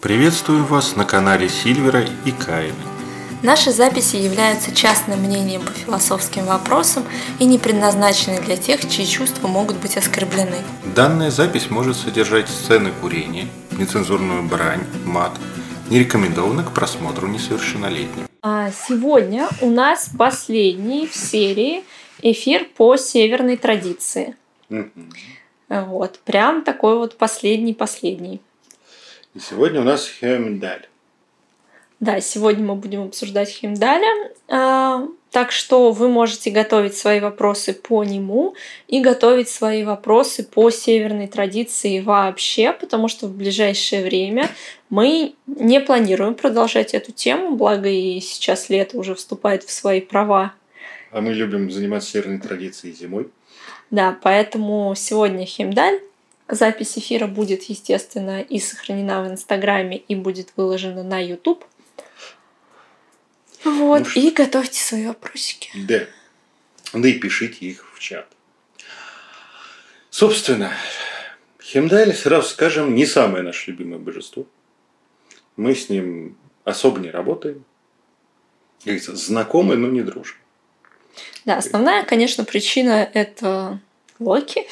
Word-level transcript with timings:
Приветствую 0.00 0.64
вас 0.64 0.94
на 0.94 1.04
канале 1.04 1.48
Сильвера 1.48 2.04
и 2.24 2.30
Каина. 2.30 2.76
Наши 3.42 3.72
записи 3.72 4.14
являются 4.14 4.72
частным 4.72 5.18
мнением 5.18 5.60
по 5.62 5.72
философским 5.72 6.44
вопросам 6.46 7.02
и 7.40 7.44
не 7.44 7.58
предназначены 7.58 8.40
для 8.40 8.56
тех, 8.56 8.88
чьи 8.88 9.04
чувства 9.04 9.48
могут 9.48 9.76
быть 9.78 9.96
оскорблены. 9.96 10.58
Данная 10.94 11.32
запись 11.32 11.68
может 11.68 11.96
содержать 11.96 12.48
сцены 12.48 12.92
курения, 13.00 13.48
нецензурную 13.72 14.44
брань, 14.44 14.84
мат, 15.04 15.32
не 15.90 15.98
рекомендовано 15.98 16.62
к 16.62 16.72
просмотру 16.72 17.26
несовершеннолетним. 17.26 18.28
А 18.40 18.70
сегодня 18.70 19.48
у 19.60 19.68
нас 19.68 20.10
последний 20.16 21.08
в 21.08 21.16
серии 21.16 21.82
эфир 22.22 22.68
по 22.76 22.96
северной 22.96 23.56
традиции. 23.56 24.36
Вот, 25.68 26.20
прям 26.24 26.62
такой 26.62 26.98
вот 26.98 27.18
последний-последний. 27.18 28.40
И 29.34 29.40
сегодня 29.40 29.80
у 29.80 29.84
нас 29.84 30.08
Хемдаль. 30.08 30.86
Да, 32.00 32.20
сегодня 32.20 32.64
мы 32.64 32.76
будем 32.76 33.02
обсуждать 33.04 33.50
Хемдаля. 33.50 34.32
А, 34.48 35.06
так 35.30 35.50
что 35.50 35.90
вы 35.90 36.08
можете 36.08 36.50
готовить 36.50 36.96
свои 36.96 37.20
вопросы 37.20 37.74
по 37.74 38.04
нему 38.04 38.54
и 38.86 39.00
готовить 39.00 39.48
свои 39.48 39.82
вопросы 39.84 40.44
по 40.44 40.70
северной 40.70 41.26
традиции 41.26 42.00
вообще, 42.00 42.72
потому 42.72 43.08
что 43.08 43.26
в 43.26 43.36
ближайшее 43.36 44.04
время 44.04 44.48
мы 44.90 45.34
не 45.46 45.80
планируем 45.80 46.34
продолжать 46.34 46.94
эту 46.94 47.12
тему, 47.12 47.56
благо 47.56 47.88
и 47.88 48.20
сейчас 48.20 48.70
лето 48.70 48.96
уже 48.96 49.14
вступает 49.14 49.64
в 49.64 49.70
свои 49.70 50.00
права. 50.00 50.54
А 51.10 51.20
мы 51.20 51.32
любим 51.32 51.70
заниматься 51.70 52.10
северной 52.10 52.38
традицией 52.38 52.94
зимой. 52.94 53.28
Да, 53.90 54.16
поэтому 54.22 54.94
сегодня 54.96 55.44
Хемдаль, 55.44 56.00
Запись 56.48 56.96
эфира 56.96 57.26
будет, 57.26 57.64
естественно, 57.64 58.40
и 58.40 58.58
сохранена 58.58 59.22
в 59.22 59.28
Инстаграме, 59.28 59.98
и 59.98 60.14
будет 60.14 60.52
выложена 60.56 61.02
на 61.02 61.22
YouTube. 61.22 61.64
Вот, 63.64 64.06
ну, 64.14 64.22
и 64.22 64.30
готовьте 64.30 64.80
свои 64.80 65.06
вопросики. 65.06 65.70
Да. 65.74 66.06
Да 66.94 67.08
и 67.08 67.14
пишите 67.14 67.66
их 67.66 67.84
в 67.94 67.98
чат. 67.98 68.26
Собственно, 70.10 70.72
Хемдаль, 71.62 72.14
сразу 72.14 72.48
скажем, 72.48 72.94
не 72.94 73.04
самое 73.04 73.42
наше 73.42 73.70
любимое 73.70 73.98
божество. 73.98 74.46
Мы 75.56 75.74
с 75.74 75.90
ним 75.90 76.38
особо 76.64 76.98
не 76.98 77.10
работаем. 77.10 77.64
Говорится, 78.84 79.14
знакомы, 79.16 79.76
но 79.76 79.88
не 79.88 80.00
дружим. 80.00 80.38
Да, 81.44 81.58
основная, 81.58 82.04
конечно, 82.04 82.44
причина 82.44 83.08
это 83.12 83.80
Локи. 84.18 84.66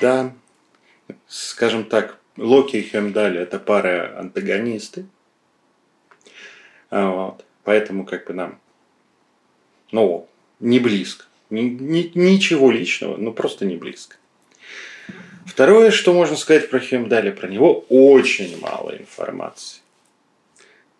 Да, 0.00 0.34
скажем 1.32 1.84
так, 1.84 2.18
Локи 2.36 2.76
и 2.76 2.82
Хемдали 2.82 3.40
это 3.40 3.58
пара 3.58 4.18
антагонисты. 4.18 5.06
А 6.90 7.08
вот. 7.08 7.44
Поэтому 7.64 8.04
как 8.04 8.26
бы 8.26 8.34
нам, 8.34 8.58
ну, 9.92 10.28
не 10.60 10.78
близко. 10.78 11.24
Ни, 11.48 11.62
ни, 11.62 12.10
ничего 12.14 12.70
личного, 12.70 13.16
ну 13.16 13.32
просто 13.32 13.64
не 13.64 13.76
близко. 13.76 14.16
Второе, 15.46 15.90
что 15.90 16.12
можно 16.12 16.36
сказать 16.36 16.70
про 16.70 16.80
Хемдали, 16.80 17.30
про 17.30 17.48
него 17.48 17.84
очень 17.88 18.58
мало 18.60 18.96
информации. 18.96 19.80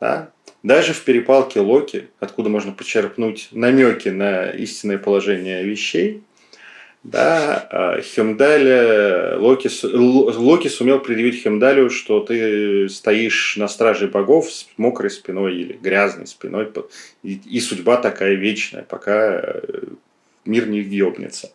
Да? 0.00 0.30
Даже 0.62 0.92
в 0.94 1.04
перепалке 1.04 1.60
Локи, 1.60 2.08
откуда 2.20 2.48
можно 2.48 2.72
почерпнуть 2.72 3.48
намеки 3.52 4.08
на 4.08 4.50
истинное 4.50 4.98
положение 4.98 5.64
вещей, 5.64 6.22
да, 7.04 8.00
Хемдаля, 8.00 9.36
Локи, 9.38 9.68
Локи 9.84 10.68
сумел 10.68 11.00
предъявить 11.00 11.42
Хемдалю, 11.42 11.90
что 11.90 12.20
ты 12.20 12.88
стоишь 12.88 13.56
на 13.56 13.66
страже 13.66 14.06
богов 14.06 14.52
с 14.52 14.68
мокрой 14.76 15.10
спиной 15.10 15.56
или 15.56 15.72
грязной 15.72 16.28
спиной, 16.28 16.70
и, 17.24 17.40
и 17.44 17.60
судьба 17.60 17.96
такая 17.96 18.34
вечная, 18.34 18.84
пока 18.84 19.40
э, 19.42 19.62
мир 20.44 20.68
не 20.68 20.80
въебнется. 20.80 21.50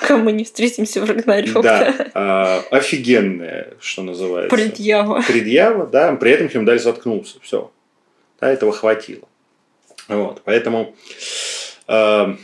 Пока 0.00 0.18
мы 0.18 0.30
не 0.30 0.44
встретимся 0.44 1.00
в 1.00 1.04
Рагнарёк. 1.04 1.64
Да, 1.64 2.10
а, 2.14 2.62
офигенная, 2.70 3.74
что 3.80 4.04
называется. 4.04 4.54
Предъява. 4.54 5.24
Предъява, 5.26 5.88
да, 5.88 6.14
при 6.14 6.30
этом 6.30 6.48
Хемдаль 6.48 6.78
заткнулся, 6.78 7.38
все. 7.42 7.72
Да, 8.40 8.52
этого 8.52 8.72
хватило. 8.72 9.28
Вот, 10.06 10.42
поэтому... 10.44 10.94
Э, 11.88 12.36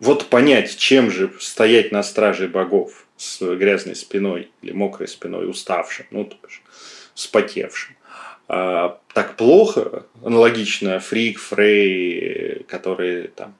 вот 0.00 0.26
понять, 0.26 0.76
чем 0.76 1.10
же 1.10 1.32
стоять 1.40 1.92
на 1.92 2.02
страже 2.02 2.48
богов 2.48 3.06
с 3.16 3.40
грязной 3.56 3.96
спиной 3.96 4.50
или 4.62 4.72
мокрой 4.72 5.08
спиной, 5.08 5.48
уставшим, 5.48 6.06
ну, 6.10 6.24
то 6.24 6.36
есть 6.46 6.60
спотевшим. 7.14 7.96
А, 8.48 8.98
так 9.12 9.36
плохо, 9.36 10.04
аналогично 10.22 11.00
Фрик, 11.00 11.38
Фрей, 11.38 12.64
которые 12.68 13.28
там 13.28 13.54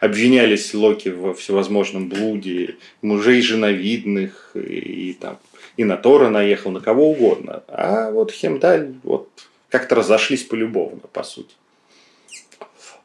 обвинялись 0.00 0.74
Локи 0.74 1.08
во 1.08 1.32
всевозможном 1.32 2.08
блуде, 2.08 2.76
мужей 3.00 3.40
женовидных, 3.40 4.50
и, 4.54 5.10
и 5.10 5.12
там 5.14 5.38
и 5.76 5.84
на 5.84 5.96
Тора 5.96 6.28
наехал, 6.28 6.70
на 6.70 6.80
кого 6.80 7.10
угодно. 7.10 7.62
А 7.68 8.10
вот 8.10 8.32
Хемдаль 8.32 8.94
вот 9.02 9.28
как-то 9.70 9.94
разошлись 9.94 10.42
полюбовно, 10.42 11.00
по 11.12 11.22
сути. 11.22 11.54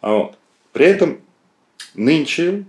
А 0.02 0.14
вот. 0.14 0.38
При 0.74 0.86
этом 0.88 1.22
Нынче 1.96 2.66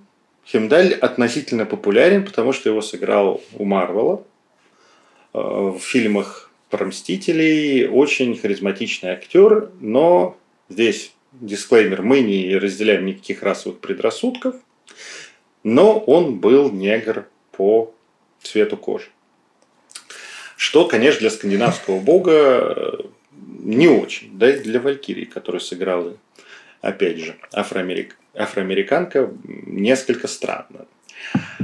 Хемдаль 0.47 0.95
относительно 0.95 1.67
популярен, 1.67 2.25
потому 2.25 2.53
что 2.53 2.69
его 2.69 2.81
сыграл 2.81 3.43
у 3.55 3.65
Марвела 3.65 4.23
э, 5.35 5.39
в 5.39 5.81
фильмах 5.81 6.51
про 6.71 6.87
Мстителей. 6.87 7.89
Очень 7.89 8.37
харизматичный 8.37 9.11
актер, 9.11 9.71
но 9.81 10.37
здесь 10.69 11.13
дисклеймер, 11.33 12.03
мы 12.03 12.21
не 12.21 12.57
разделяем 12.57 13.07
никаких 13.07 13.43
расовых 13.43 13.81
предрассудков, 13.81 14.55
но 15.65 15.99
он 15.99 16.39
был 16.39 16.71
негр 16.71 17.27
по 17.53 17.93
цвету 18.43 18.77
кожи. 18.77 19.09
Что, 20.57 20.87
конечно, 20.87 21.21
для 21.21 21.31
скандинавского 21.31 21.99
бога 22.01 22.33
э, 22.33 22.93
не 23.65 23.89
очень, 23.89 24.39
да 24.39 24.55
и 24.55 24.61
для 24.61 24.81
Валькирии, 24.81 25.25
которую 25.25 25.61
сыграла, 25.61 26.17
опять 26.81 27.19
же, 27.19 27.37
афроамерик 27.53 28.17
афроамериканка 28.37 29.31
несколько 29.45 30.29
странно. 30.29 30.87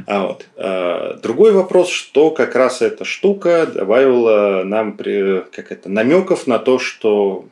А 0.06 0.26
вот. 0.26 0.46
А, 0.56 1.14
другой 1.22 1.52
вопрос, 1.52 1.90
что 1.90 2.30
как 2.30 2.54
раз 2.54 2.82
эта 2.82 3.04
штука 3.04 3.66
добавила 3.66 4.62
нам 4.64 4.96
как 4.96 5.72
это, 5.72 5.88
намеков 5.88 6.46
на 6.46 6.58
то, 6.58 6.78
что 6.78 7.46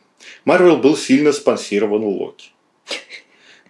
Марвел 0.45 0.77
был 0.77 0.97
сильно 0.97 1.33
спонсирован 1.33 2.03
Локи. 2.03 2.51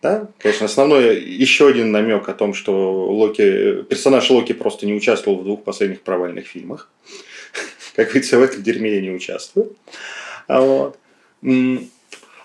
Да? 0.02 0.28
Конечно, 0.38 0.64
основной 0.66 1.20
еще 1.20 1.68
один 1.68 1.90
намек 1.92 2.28
о 2.28 2.34
том, 2.34 2.54
что 2.54 3.04
Локи, 3.10 3.82
персонаж 3.82 4.30
Локи 4.30 4.54
просто 4.54 4.86
не 4.86 4.94
участвовал 4.94 5.38
в 5.38 5.44
двух 5.44 5.62
последних 5.62 6.00
провальных 6.00 6.46
фильмах. 6.46 6.90
Как 7.96 8.06
говорится, 8.08 8.38
в 8.38 8.42
этом 8.42 8.62
дерьме 8.62 8.94
я 8.94 9.00
не 9.02 9.10
участвую. 9.10 9.76
А 10.46 10.60
вот. 10.62 10.98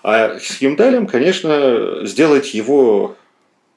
А 0.06 0.38
с 0.38 0.58
Химдалем, 0.58 1.08
конечно, 1.08 2.06
сделать 2.06 2.54
его 2.54 3.16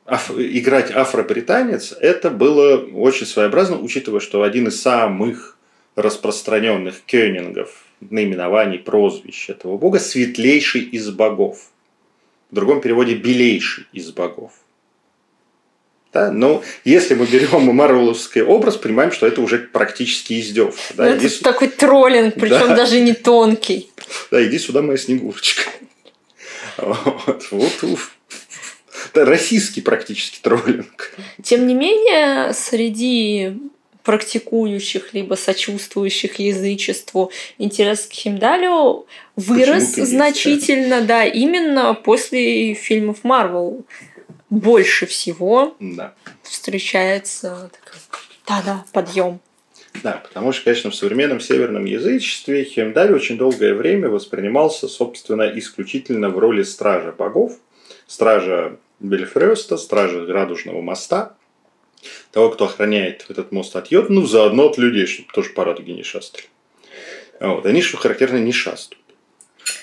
аф, 0.05 0.29
играть 0.37 0.91
афробританец, 0.91 1.91
это 1.99 2.29
было 2.29 2.77
очень 2.93 3.25
своеобразно, 3.25 3.79
учитывая, 3.79 4.19
что 4.19 4.43
один 4.43 4.67
из 4.67 4.79
самых 4.79 5.57
распространенных 5.95 7.01
кёнингов, 7.07 7.83
наименований, 7.99 8.77
прозвищ 8.77 9.49
этого 9.49 9.77
бога, 9.77 9.97
светлейший 9.97 10.81
из 10.81 11.09
богов. 11.09 11.71
В 12.51 12.55
другом 12.55 12.81
переводе 12.81 13.15
белейший 13.15 13.87
из 13.91 14.11
богов. 14.11 14.51
Да? 16.13 16.31
Но 16.31 16.61
если 16.85 17.15
мы 17.15 17.25
берем 17.25 17.63
марвеловский 17.75 18.43
образ, 18.43 18.77
понимаем, 18.77 19.11
что 19.11 19.25
это 19.25 19.41
уже 19.41 19.57
практически 19.57 20.39
издевка. 20.39 20.79
Да? 20.93 21.05
Ну, 21.05 21.09
это 21.09 21.25
иди... 21.25 21.37
такой 21.37 21.69
троллинг, 21.69 22.35
причем 22.35 22.67
да. 22.67 22.75
даже 22.75 22.99
не 22.99 23.13
тонкий. 23.13 23.89
Да, 24.29 24.45
иди 24.45 24.59
сюда, 24.59 24.83
моя 24.83 24.99
снегурочка. 24.99 25.63
Вот, 26.81 27.47
вот 27.51 27.83
уф. 27.83 28.15
Это 29.13 29.25
российский 29.25 29.81
практически 29.81 30.39
троллинг. 30.41 31.15
Тем 31.41 31.67
не 31.67 31.73
менее, 31.73 32.53
среди 32.53 33.57
практикующих 34.03 35.13
либо 35.13 35.35
сочувствующих 35.35 36.39
язычеству 36.39 37.31
интерес 37.57 38.07
к 38.07 38.13
Химдалю 38.13 39.05
вырос 39.35 39.95
значительно, 39.95 40.95
есть, 40.95 41.07
да. 41.07 41.21
да, 41.21 41.25
именно 41.25 41.93
после 41.93 42.73
фильмов 42.73 43.19
Марвел. 43.23 43.85
Больше 44.49 45.05
всего 45.05 45.75
да. 45.79 46.15
встречается 46.41 47.69
да-да, 48.47 48.83
подъем. 48.93 49.39
Да, 50.03 50.21
потому 50.23 50.51
что, 50.51 50.65
конечно, 50.65 50.91
в 50.91 50.95
современном 50.95 51.39
северном 51.39 51.85
язычестве 51.85 52.63
Хемдаль 52.63 53.13
очень 53.13 53.37
долгое 53.37 53.73
время 53.73 54.09
воспринимался, 54.09 54.87
собственно, 54.87 55.43
исключительно 55.57 56.29
в 56.29 56.37
роли 56.37 56.63
стража 56.63 57.11
богов, 57.11 57.53
стража 58.07 58.77
Бельфреста, 58.99 59.77
стража 59.77 60.25
Радужного 60.25 60.81
моста, 60.81 61.35
того, 62.31 62.49
кто 62.49 62.65
охраняет 62.65 63.25
этот 63.29 63.51
мост 63.51 63.75
от 63.75 63.87
йод, 63.87 64.09
ну, 64.09 64.25
заодно 64.25 64.67
от 64.67 64.77
людей, 64.77 65.05
чтобы 65.05 65.29
тоже 65.33 65.49
по 65.51 65.65
радуге 65.65 65.93
не 65.93 66.03
шастали. 66.03 66.45
Вот. 67.39 67.65
Они, 67.65 67.81
что 67.81 67.97
характерно, 67.97 68.37
не 68.37 68.51
шастают. 68.51 68.99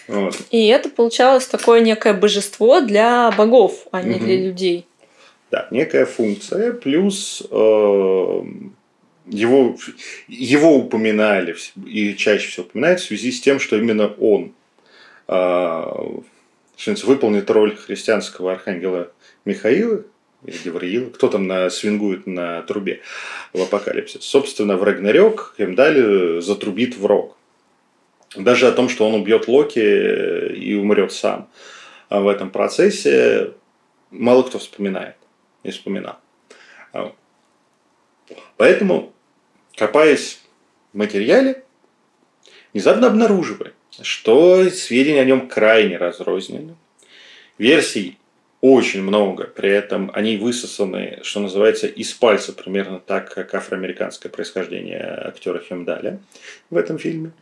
Вот. 0.09 0.37
И 0.51 0.67
это 0.69 0.89
получалось 0.89 1.47
такое 1.47 1.81
некое 1.81 2.15
божество 2.15 2.81
для 2.81 3.31
богов, 3.33 3.87
а 3.91 4.03
не 4.03 4.17
Мгм. 4.17 4.25
для 4.25 4.37
людей. 4.37 4.87
Да, 5.51 5.69
некая 5.71 6.07
функция, 6.07 6.73
плюс 6.73 7.43
э, 7.51 8.43
его, 9.27 9.77
его 10.29 10.77
упоминали 10.77 11.57
и 11.85 12.15
чаще 12.15 12.49
всего 12.49 12.67
упоминают 12.67 13.01
в 13.01 13.05
связи 13.05 13.33
с 13.33 13.41
тем, 13.41 13.59
что 13.59 13.77
именно 13.77 14.09
он 14.09 14.55
э, 15.29 15.83
выполнит 17.05 17.51
роль 17.51 17.77
христианского 17.77 18.53
архангела 18.53 19.11
Михаила 19.45 20.05
или 20.45 20.57
Гавриила, 20.65 21.11
кто 21.11 21.29
там 21.29 21.47
на, 21.47 21.71
свингует 21.71 22.27
на 22.27 22.63
трубе 22.63 23.01
в 23.53 23.63
апокалипсис. 23.63 24.23
Собственно, 24.23 24.77
в 24.77 24.83
Рагнарёк 24.83 25.55
Хемдаль 25.59 26.41
затрубит 26.41 26.97
в 26.97 27.05
рог. 27.07 27.37
Даже 28.37 28.69
о 28.69 28.73
том, 28.73 28.89
что 28.89 29.09
он 29.09 29.15
убьет 29.15 29.49
Локи 29.49 29.79
и 30.55 30.75
умрет 30.75 31.13
сам 31.13 31.49
а 32.09 32.21
в 32.21 32.29
этом 32.29 32.51
процессе, 32.51 33.55
мало 34.11 34.43
кто 34.43 34.59
вспоминает, 34.59 35.17
не 35.65 35.71
вспоминал. 35.71 36.19
Поэтому, 38.57 39.13
копаясь 39.77 40.41
в 40.93 40.99
материале, 40.99 41.63
внезапно 42.73 43.07
обнаруживаем, 43.07 43.73
что 44.03 44.69
сведения 44.71 45.21
о 45.21 45.25
нем 45.25 45.49
крайне 45.49 45.97
разрознены. 45.97 46.75
Версий 47.59 48.19
очень 48.61 49.03
много, 49.03 49.45
при 49.45 49.71
этом 49.71 50.11
они 50.15 50.39
высосаны, 50.39 51.21
что 51.23 51.41
называется, 51.41 51.87
из 51.87 52.13
пальца, 52.13 52.53
примерно 52.53 52.99
так, 52.99 53.33
как 53.33 53.55
афроамериканское 53.55 54.33
происхождение 54.33 55.01
актера 55.01 55.61
Хемдаля 55.61 56.19
в 56.71 56.77
этом 56.77 56.99
фильме. 56.99 57.33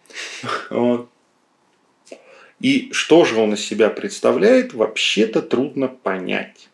И 2.61 2.93
что 2.93 3.25
же 3.25 3.37
он 3.37 3.55
из 3.55 3.65
себя 3.65 3.91
представляет, 3.91 4.75
вообще-то 4.75 5.43
трудно 5.43 5.89
понять. 5.89 6.69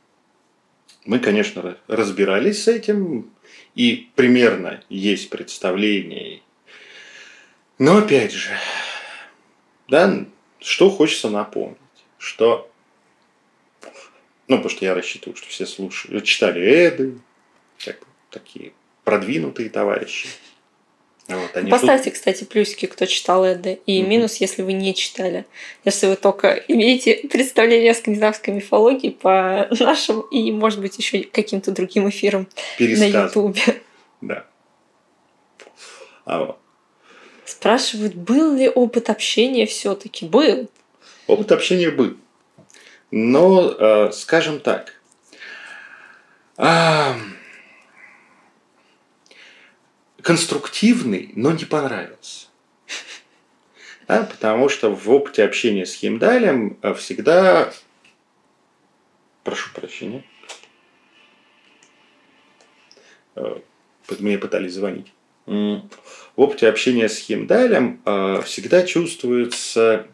Мы, 1.04 1.18
конечно, 1.18 1.76
разбирались 1.86 2.64
с 2.64 2.68
этим, 2.68 3.30
и 3.74 4.10
примерно 4.14 4.82
есть 4.88 5.30
представление. 5.30 6.40
Но 7.78 7.98
опять 7.98 8.32
же, 8.32 8.50
да, 9.88 10.26
что 10.60 10.90
хочется 10.90 11.30
напомнить, 11.30 11.78
что, 12.18 12.70
ну, 14.48 14.56
потому 14.56 14.68
что 14.68 14.84
я 14.84 14.94
рассчитываю, 14.94 15.36
что 15.36 15.48
все 15.48 15.66
слушали, 15.66 16.20
читали 16.20 16.60
Эды, 16.60 17.18
как 17.84 18.00
такие 18.30 18.72
продвинутые 19.04 19.70
товарищи. 19.70 20.28
Вот, 21.36 21.56
они 21.56 21.70
тут- 21.70 21.80
Поставьте, 21.80 22.10
кстати, 22.10 22.44
плюсики, 22.44 22.86
кто 22.86 23.06
читал 23.06 23.44
Эды, 23.44 23.80
и 23.86 24.00
Мгм. 24.00 24.10
минус, 24.10 24.36
если 24.36 24.62
вы 24.62 24.72
не 24.72 24.94
читали. 24.94 25.44
Если 25.84 26.06
вы 26.06 26.16
только 26.16 26.54
имеете 26.68 27.14
представление 27.30 27.92
о 27.92 27.94
скандинавской 27.94 28.54
мифологии 28.54 29.10
по 29.10 29.68
нашим 29.80 30.20
и, 30.22 30.50
может 30.52 30.80
быть, 30.80 30.98
еще 30.98 31.22
каким-то 31.22 31.70
другим 31.72 32.08
эфирам 32.08 32.48
на. 32.78 32.84
Ютубе. 33.04 33.62
Да. 34.20 34.44
А 36.26 36.44
вот. 36.44 36.58
Спрашивают, 37.46 38.14
был 38.14 38.54
ли 38.54 38.68
опыт 38.68 39.08
общения 39.10 39.64
все-таки? 39.66 40.26
Был. 40.26 40.68
Опыт 41.26 41.52
общения 41.52 41.90
был. 41.90 42.16
Но, 43.10 43.74
э, 43.78 44.12
скажем 44.12 44.60
так, 44.60 44.94
конструктивный, 50.22 51.32
но 51.34 51.52
не 51.52 51.64
понравился. 51.64 52.46
Да, 54.08 54.24
потому 54.24 54.68
что 54.68 54.90
в 54.90 55.08
опыте 55.08 55.44
общения 55.44 55.86
с 55.86 55.94
Химдалем 55.94 56.78
э, 56.82 56.94
всегда... 56.94 57.72
Прошу 59.44 59.72
прощения. 59.72 60.24
Э, 63.36 63.60
Мне 64.18 64.36
пытались 64.36 64.74
звонить. 64.74 65.12
В 65.46 65.82
опыте 66.34 66.68
общения 66.68 67.08
с 67.08 67.18
Химдалем 67.18 68.02
э, 68.04 68.42
всегда 68.44 68.82
чувствуется 68.82 70.08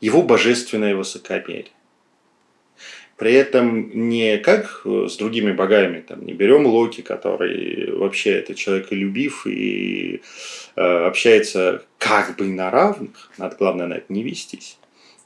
его 0.00 0.22
божественное 0.22 0.94
высокомерие. 0.94 1.72
При 3.20 3.34
этом 3.34 3.90
не 4.08 4.38
как 4.38 4.80
э, 4.86 5.06
с 5.10 5.18
другими 5.18 5.52
богами, 5.52 6.00
там, 6.00 6.24
не 6.24 6.32
берем 6.32 6.64
Локи, 6.66 7.02
который 7.02 7.92
вообще 7.92 8.30
это 8.30 8.54
человеколюбив 8.54 9.46
и 9.46 10.22
э, 10.74 10.80
общается 10.80 11.82
как 11.98 12.36
бы 12.36 12.46
на 12.46 12.70
равных, 12.70 13.30
надо 13.36 13.56
главное 13.56 13.86
на 13.86 13.94
это 13.94 14.06
не 14.08 14.22
вестись. 14.22 14.78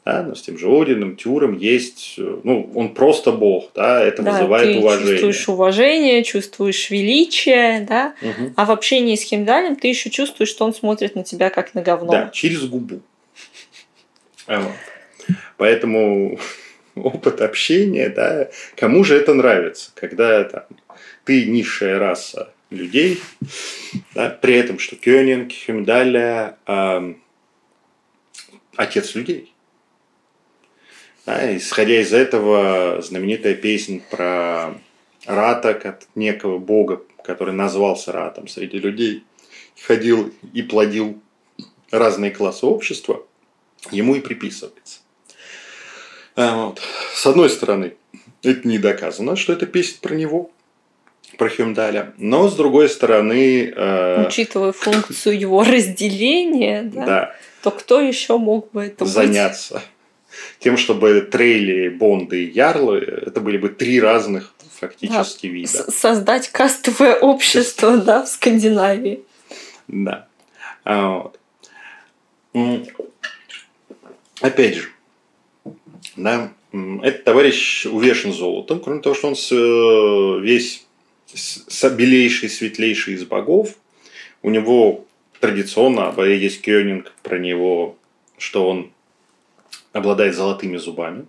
Да, 0.04 0.24
но 0.24 0.34
с 0.34 0.42
тем 0.42 0.58
же 0.58 0.66
Одином, 0.66 1.14
Тюром 1.14 1.56
есть, 1.56 2.16
э, 2.18 2.40
ну, 2.42 2.68
он 2.74 2.94
просто 2.94 3.30
бог, 3.30 3.70
да, 3.76 4.02
это 4.02 4.24
Да, 4.24 4.32
вызывает 4.32 4.72
ты 4.72 4.78
уважение. 4.80 5.12
чувствуешь 5.12 5.48
уважение, 5.48 6.24
чувствуешь 6.24 6.90
величие, 6.90 7.86
да. 7.88 8.14
Мгм. 8.20 8.54
А 8.56 8.64
в 8.64 8.72
общении 8.72 9.14
с 9.14 9.22
Химдалем 9.22 9.76
ты 9.76 9.86
еще 9.86 10.10
чувствуешь, 10.10 10.50
что 10.50 10.64
он 10.64 10.74
смотрит 10.74 11.14
на 11.14 11.22
тебя 11.22 11.48
как 11.48 11.74
на 11.74 11.80
говно. 11.80 12.10
Да, 12.10 12.30
через 12.32 12.64
губу. 12.64 13.02
Поэтому 15.58 16.40
опыт 17.02 17.40
общения, 17.40 18.08
да, 18.08 18.50
кому 18.76 19.04
же 19.04 19.16
это 19.16 19.34
нравится, 19.34 19.90
когда 19.94 20.44
там, 20.44 20.64
ты 21.24 21.46
низшая 21.46 21.98
раса 21.98 22.52
людей, 22.70 23.20
да, 24.14 24.30
при 24.30 24.54
этом, 24.54 24.78
что 24.78 24.96
Кёнинг, 24.96 25.52
Хюмдаля, 25.66 26.56
ам, 26.66 27.22
отец 28.76 29.14
людей. 29.14 29.52
Да, 31.26 31.56
исходя 31.56 32.00
из 32.00 32.12
этого, 32.12 33.00
знаменитая 33.00 33.54
песня 33.54 34.00
про 34.10 34.74
Рата, 35.24 35.72
как 35.72 36.02
некого 36.14 36.58
бога, 36.58 37.02
который 37.22 37.54
назвался 37.54 38.12
Ратом 38.12 38.46
среди 38.46 38.78
людей, 38.78 39.24
ходил 39.86 40.34
и 40.52 40.62
плодил 40.62 41.18
разные 41.90 42.30
классы 42.30 42.66
общества, 42.66 43.24
ему 43.90 44.16
и 44.16 44.20
приписывается. 44.20 45.00
А 46.36 46.66
вот. 46.66 46.80
С 47.14 47.26
одной 47.26 47.48
стороны, 47.50 47.94
это 48.42 48.66
не 48.66 48.78
доказано, 48.78 49.36
что 49.36 49.52
это 49.52 49.66
песня 49.66 49.98
про 50.00 50.14
него, 50.14 50.50
про 51.38 51.48
Хюмдаля, 51.48 52.12
но 52.18 52.48
с 52.48 52.54
другой 52.56 52.88
стороны, 52.88 53.72
э, 53.74 54.26
Учитывая 54.26 54.72
функцию 54.72 55.38
его 55.38 55.62
разделения, 55.62 56.82
да, 56.82 57.06
да, 57.06 57.34
то 57.62 57.70
кто 57.70 58.00
еще 58.00 58.38
мог 58.38 58.70
бы 58.72 58.84
это 58.84 59.04
быть? 59.04 59.12
заняться 59.12 59.82
тем, 60.58 60.76
чтобы 60.76 61.20
Трейли, 61.22 61.88
Бонды 61.88 62.44
и 62.44 62.50
Ярлы, 62.50 62.98
это 62.98 63.40
были 63.40 63.56
бы 63.56 63.68
три 63.68 64.00
разных 64.00 64.52
фактически 64.80 65.46
вида. 65.46 65.68
С- 65.68 65.94
Создать 65.96 66.48
кастовое 66.48 67.14
общество, 67.14 67.96
да, 67.98 68.24
в 68.24 68.28
Скандинавии. 68.28 69.22
Да. 69.86 70.26
А, 70.84 71.30
вот. 72.52 72.88
Опять 74.40 74.74
же, 74.76 74.88
да, 76.16 76.52
этот 77.02 77.24
товарищ 77.24 77.86
увешан 77.86 78.32
золотом, 78.32 78.80
кроме 78.80 79.00
того, 79.00 79.14
что 79.14 79.28
он 79.28 79.34
э, 79.34 80.40
весь 80.44 80.86
белейший, 81.90 82.48
светлейший 82.48 83.14
из 83.14 83.24
богов. 83.24 83.74
У 84.42 84.50
него 84.50 85.04
традиционно, 85.40 86.12
а 86.16 86.22
есть 86.26 86.60
Кёнинг 86.62 87.12
про 87.22 87.38
него, 87.38 87.96
что 88.38 88.68
он 88.68 88.90
обладает 89.92 90.34
золотыми 90.34 90.76
зубами. 90.76 91.26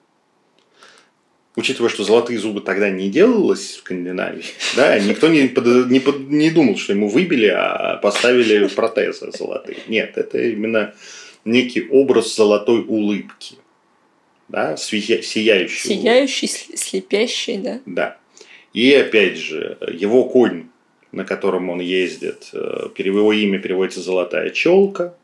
Учитывая, 1.55 1.89
что 1.89 2.03
золотые 2.03 2.37
зубы 2.37 2.59
тогда 2.59 2.89
не 2.89 3.09
делалось 3.09 3.61
в 3.61 3.77
Скандинавии, 3.77 4.43
да, 4.75 4.99
никто 4.99 5.29
не, 5.29 5.47
под- 5.47 5.89
не, 5.89 5.99
под- 6.01 6.29
не 6.29 6.49
думал, 6.51 6.75
что 6.77 6.91
ему 6.93 7.07
выбили, 7.07 7.47
а 7.47 7.97
поставили 7.97 8.67
протезы 8.67 9.31
золотые. 9.31 9.77
Нет, 9.87 10.17
это 10.17 10.37
именно 10.41 10.93
некий 11.45 11.87
образ 11.87 12.35
золотой 12.35 12.81
улыбки, 12.81 13.55
да, 14.47 14.75
свия-. 14.75 15.21
Сияющий, 15.89 16.47
сли- 16.47 16.75
слепящий, 16.75 17.57
да. 17.57 17.81
Да. 17.85 18.17
И 18.73 18.93
опять 18.93 19.37
же, 19.37 19.77
его 19.91 20.25
конь, 20.25 20.65
на 21.11 21.23
котором 21.23 21.69
он 21.69 21.79
ездит, 21.79 22.49
э, 22.53 22.89
его 22.97 23.31
имя 23.33 23.59
переводится 23.59 24.01
«золотая 24.01 24.49
челка». 24.49 25.15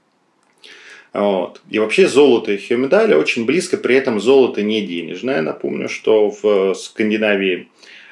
Вот. 1.13 1.61
И 1.69 1.77
вообще 1.77 2.07
золото 2.07 2.53
и 2.53 2.57
хемедаля 2.57 3.17
очень 3.17 3.45
близко, 3.45 3.75
при 3.77 3.95
этом 3.95 4.21
золото 4.21 4.61
не 4.61 4.81
денежное. 4.81 5.41
Напомню, 5.41 5.89
что 5.89 6.31
в 6.31 6.73
Скандинавии 6.73 7.67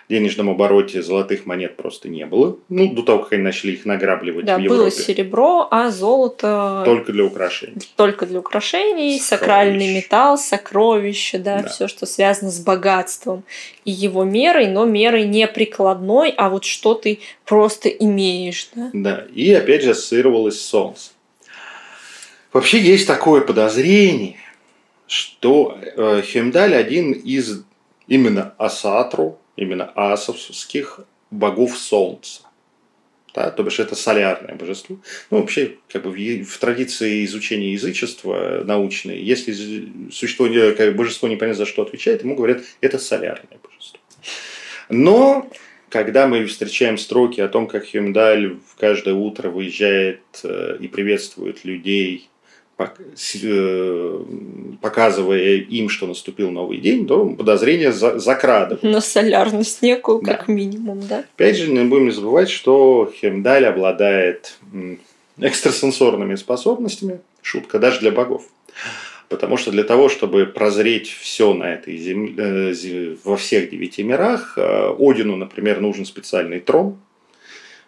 денежном 0.09 0.49
обороте 0.49 1.03
золотых 1.03 1.45
монет 1.45 1.77
просто 1.77 2.09
не 2.09 2.25
было. 2.25 2.57
Ну, 2.67 2.91
до 2.91 3.03
того, 3.03 3.19
как 3.23 3.33
они 3.33 3.43
начали 3.43 3.73
их 3.73 3.85
награбливать 3.85 4.43
Да, 4.45 4.57
в 4.57 4.61
было 4.63 4.85
Европе. 4.87 4.91
серебро, 5.03 5.67
а 5.69 5.91
золото 5.91 6.81
Только 6.83 7.13
для 7.13 7.25
украшений. 7.25 7.75
только 7.95 8.25
для 8.25 8.39
украшений, 8.39 9.19
Сокровища. 9.19 9.23
сакральный 9.23 9.95
металл, 9.95 10.37
сокровища, 10.39 11.37
да, 11.37 11.61
Да. 11.61 11.69
все, 11.69 11.87
что 11.87 12.07
связано 12.07 12.49
с 12.49 12.59
богатством 12.59 13.43
и 13.85 13.91
его 13.91 14.23
мерой, 14.23 14.67
но 14.67 14.85
мерой 14.85 15.25
не 15.27 15.47
прикладной, 15.47 16.33
а 16.35 16.49
вот 16.49 16.65
что 16.65 16.95
ты 16.95 17.19
просто 17.45 17.87
имеешь, 17.89 18.69
да. 18.73 18.89
Да, 18.93 19.25
и 19.33 19.53
опять 19.53 19.83
же 19.83 19.91
ассоциировалось 19.91 20.59
с 20.59 20.65
солнцем. 20.65 21.13
Вообще 22.51 22.79
есть 22.79 23.05
такое 23.05 23.41
подозрение, 23.41 24.37
что 25.05 25.77
э, 25.81 26.23
Хемдаль 26.25 26.73
один 26.75 27.11
из 27.11 27.63
именно 28.07 28.55
Асатру, 28.57 29.37
именно 29.59 29.91
асовских 29.95 31.01
богов 31.31 31.77
солнца. 31.77 32.41
Да, 33.35 33.51
то 33.51 33.61
бишь 33.61 33.79
это 33.79 33.95
солярное 33.95 34.55
божество. 34.55 34.97
Ну, 35.29 35.41
вообще, 35.41 35.75
как 35.87 36.03
бы 36.03 36.11
в, 36.11 36.43
в 36.43 36.57
традиции 36.57 37.23
изучения 37.25 37.73
язычества 37.73 38.63
научной, 38.65 39.21
если 39.21 40.09
существо, 40.11 40.47
как 40.75 40.95
божество 40.95 41.27
непонятно 41.27 41.59
за 41.59 41.65
что 41.67 41.83
отвечает, 41.83 42.23
ему 42.23 42.35
говорят, 42.35 42.63
это 42.81 42.97
солярное 42.97 43.59
божество. 43.63 43.99
Но 44.89 45.47
когда 45.89 46.27
мы 46.27 46.45
встречаем 46.47 46.97
строки 46.97 47.39
о 47.39 47.49
том, 47.49 47.67
как 47.67 47.91
Хюмдаль 47.91 48.57
каждое 48.79 49.13
утро 49.13 49.49
выезжает 49.49 50.21
э, 50.43 50.77
и 50.79 50.87
приветствует 50.87 51.63
людей 51.65 52.29
Э, 52.29 52.38
показывая 54.81 55.57
им, 55.57 55.89
что 55.89 56.07
наступил 56.07 56.50
новый 56.51 56.77
день, 56.77 57.05
то 57.05 57.25
подозрение 57.25 57.91
закрадывают. 57.91 58.83
На 58.83 59.01
солярность 59.01 59.81
некую, 59.81 60.21
да. 60.21 60.36
как 60.36 60.48
минимум, 60.48 61.01
да? 61.07 61.25
Опять 61.36 61.57
же, 61.57 61.69
не 61.71 61.83
будем 61.83 62.12
забывать, 62.12 62.50
что 62.50 63.12
Хемдаль 63.19 63.65
обладает 63.65 64.57
экстрасенсорными 65.38 66.36
способностями, 66.36 67.19
шутка, 67.41 67.79
даже 67.79 68.00
для 68.00 68.12
богов. 68.12 68.43
Потому 69.27 69.57
что 69.57 69.71
для 69.71 69.83
того, 69.83 70.09
чтобы 70.09 70.45
прозреть 70.48 71.09
все 71.09 71.53
на 71.53 71.74
этой 71.74 71.98
земле, 71.98 72.33
э, 72.38 73.15
во 73.24 73.38
всех 73.38 73.69
девяти 73.69 74.01
мирах, 74.01 74.53
э, 74.57 74.95
Одину, 74.98 75.36
например, 75.36 75.81
нужен 75.81 76.05
специальный 76.05 76.59
трон, 76.59 76.98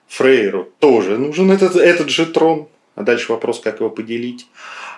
Фрейру 0.08 0.68
тоже 0.80 1.18
нужен 1.18 1.50
этот, 1.52 1.78
этот 1.78 2.10
же 2.10 2.26
трон, 2.26 2.68
а 2.96 3.04
дальше 3.04 3.32
вопрос, 3.32 3.60
как 3.60 3.80
его 3.80 3.90
поделить. 3.90 4.48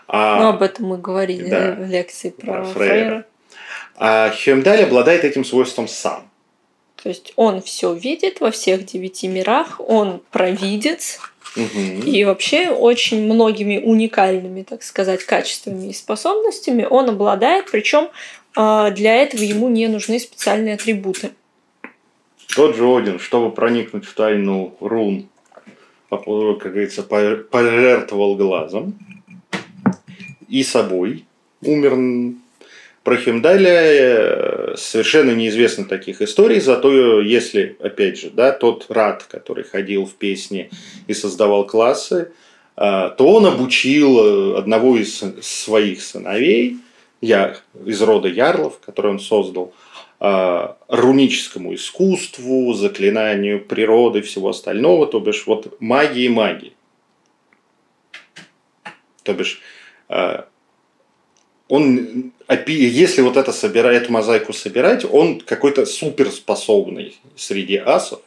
А, 0.08 0.40
ну, 0.40 0.50
об 0.50 0.62
этом 0.62 0.86
мы 0.86 0.98
говорили 0.98 1.50
да, 1.50 1.72
в 1.72 1.86
лекции 1.86 2.30
про, 2.30 2.54
про 2.54 2.64
Фрейра. 2.66 2.94
Фрейра. 2.94 3.26
А 3.96 4.32
Хюмдаль 4.32 4.84
обладает 4.84 5.24
этим 5.24 5.46
свойством 5.46 5.88
сам. 5.88 6.30
То 7.02 7.10
есть 7.10 7.34
он 7.36 7.62
все 7.62 7.94
видит 7.94 8.40
во 8.40 8.50
всех 8.52 8.86
девяти 8.86 9.28
мирах, 9.28 9.80
он 9.80 10.22
провидец, 10.32 11.20
угу. 11.56 11.80
и 12.06 12.24
вообще 12.24 12.70
очень 12.70 13.26
многими 13.26 13.78
уникальными, 13.78 14.64
так 14.64 14.84
сказать, 14.84 15.24
качествами 15.26 15.90
и 15.90 15.94
способностями 15.94 16.88
он 16.90 17.10
обладает, 17.10 17.70
причем 17.70 18.10
а, 18.56 18.90
для 18.92 19.16
этого 19.16 19.42
ему 19.42 19.68
не 19.70 19.88
нужны 19.88 20.20
специальные 20.20 20.76
атрибуты. 20.76 21.32
Тот 22.56 22.76
же 22.76 22.86
Один, 22.86 23.20
чтобы 23.20 23.52
проникнуть 23.52 24.06
в 24.06 24.14
тайну 24.14 24.76
рун, 24.80 25.28
как 26.18 26.72
говорится, 26.74 27.04
пожертвовал 27.04 28.36
глазом 28.36 28.98
и 30.48 30.64
собой. 30.64 31.26
Умер 31.62 32.36
про 33.04 33.18
Хюмдаля 33.18 33.82
э, 33.84 34.76
совершенно 34.78 35.32
неизвестно 35.32 35.86
таких 35.86 36.22
историй, 36.22 36.60
зато 36.60 37.22
если, 37.22 37.76
опять 37.80 38.20
же, 38.20 38.30
да, 38.30 38.52
тот 38.52 38.86
Рад, 38.90 39.24
который 39.24 39.64
ходил 39.64 40.06
в 40.06 40.14
песне 40.14 40.70
и 41.08 41.14
создавал 41.14 41.66
классы, 41.66 42.32
э, 42.78 43.10
то 43.18 43.28
он 43.28 43.46
обучил 43.46 44.56
одного 44.56 44.98
из 44.98 45.22
своих 45.42 46.02
сыновей, 46.02 46.78
я, 47.20 47.56
из 47.86 48.02
рода 48.02 48.28
Ярлов, 48.28 48.80
который 48.86 49.12
он 49.12 49.20
создал, 49.20 49.74
э, 49.74 49.93
руническому 50.88 51.76
искусству, 51.76 52.74
заклинанию 52.74 53.64
природы, 53.64 54.22
всего 54.22 54.50
остального, 54.50 55.06
то 55.06 55.20
бишь 55.20 55.46
вот 55.46 55.82
магии 55.82 56.30
магии. 56.30 56.74
То 59.24 59.34
бишь 59.34 59.62
а, 60.08 60.48
он, 61.68 62.32
если 62.68 63.22
вот 63.22 63.36
это 63.36 63.52
собирает, 63.52 64.10
мозаику 64.10 64.54
собирать, 64.54 65.06
он 65.10 65.40
какой-то 65.40 65.86
суперспособный 65.86 67.18
среди 67.36 67.78
асов. 67.78 68.22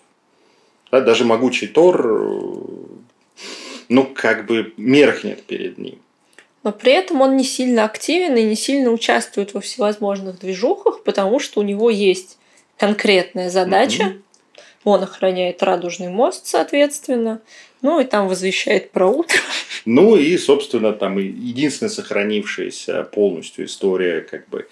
Да, 0.90 1.00
даже 1.00 1.24
могучий 1.24 1.68
Тор, 1.68 2.66
ну, 3.88 4.04
как 4.14 4.46
бы 4.46 4.74
меркнет 4.76 5.44
перед 5.44 5.78
ним. 5.78 5.98
Но 6.66 6.73
при 6.73 6.90
этом 6.90 7.20
он 7.20 7.37
не 7.37 7.44
сильно 7.44 7.85
активен 7.85 8.35
и 8.35 8.42
не 8.42 8.56
сильно 8.56 8.90
участвует 8.90 9.54
во 9.54 9.61
всевозможных 9.61 10.40
движухах, 10.40 11.04
потому 11.04 11.38
что 11.38 11.61
у 11.61 11.62
него 11.62 11.90
есть 11.90 12.38
конкретная 12.76 13.50
задача. 13.50 14.02
Mm-hmm. 14.02 14.23
Он 14.82 15.02
охраняет 15.04 15.62
радужный 15.62 16.08
мост, 16.08 16.46
соответственно. 16.46 17.40
Ну 17.82 18.00
и 18.00 18.04
там 18.04 18.26
возвещает 18.26 18.90
про 18.90 19.06
утро. 19.06 19.38
Ну 19.85 20.16
и, 20.16 20.37
собственно, 20.38 20.92
там 20.92 21.18
единственная 21.18 21.88
сохранившаяся 21.88 23.04
полностью 23.04 23.66
история, 23.66 24.23
как 24.23 24.49
бы, 24.49 24.66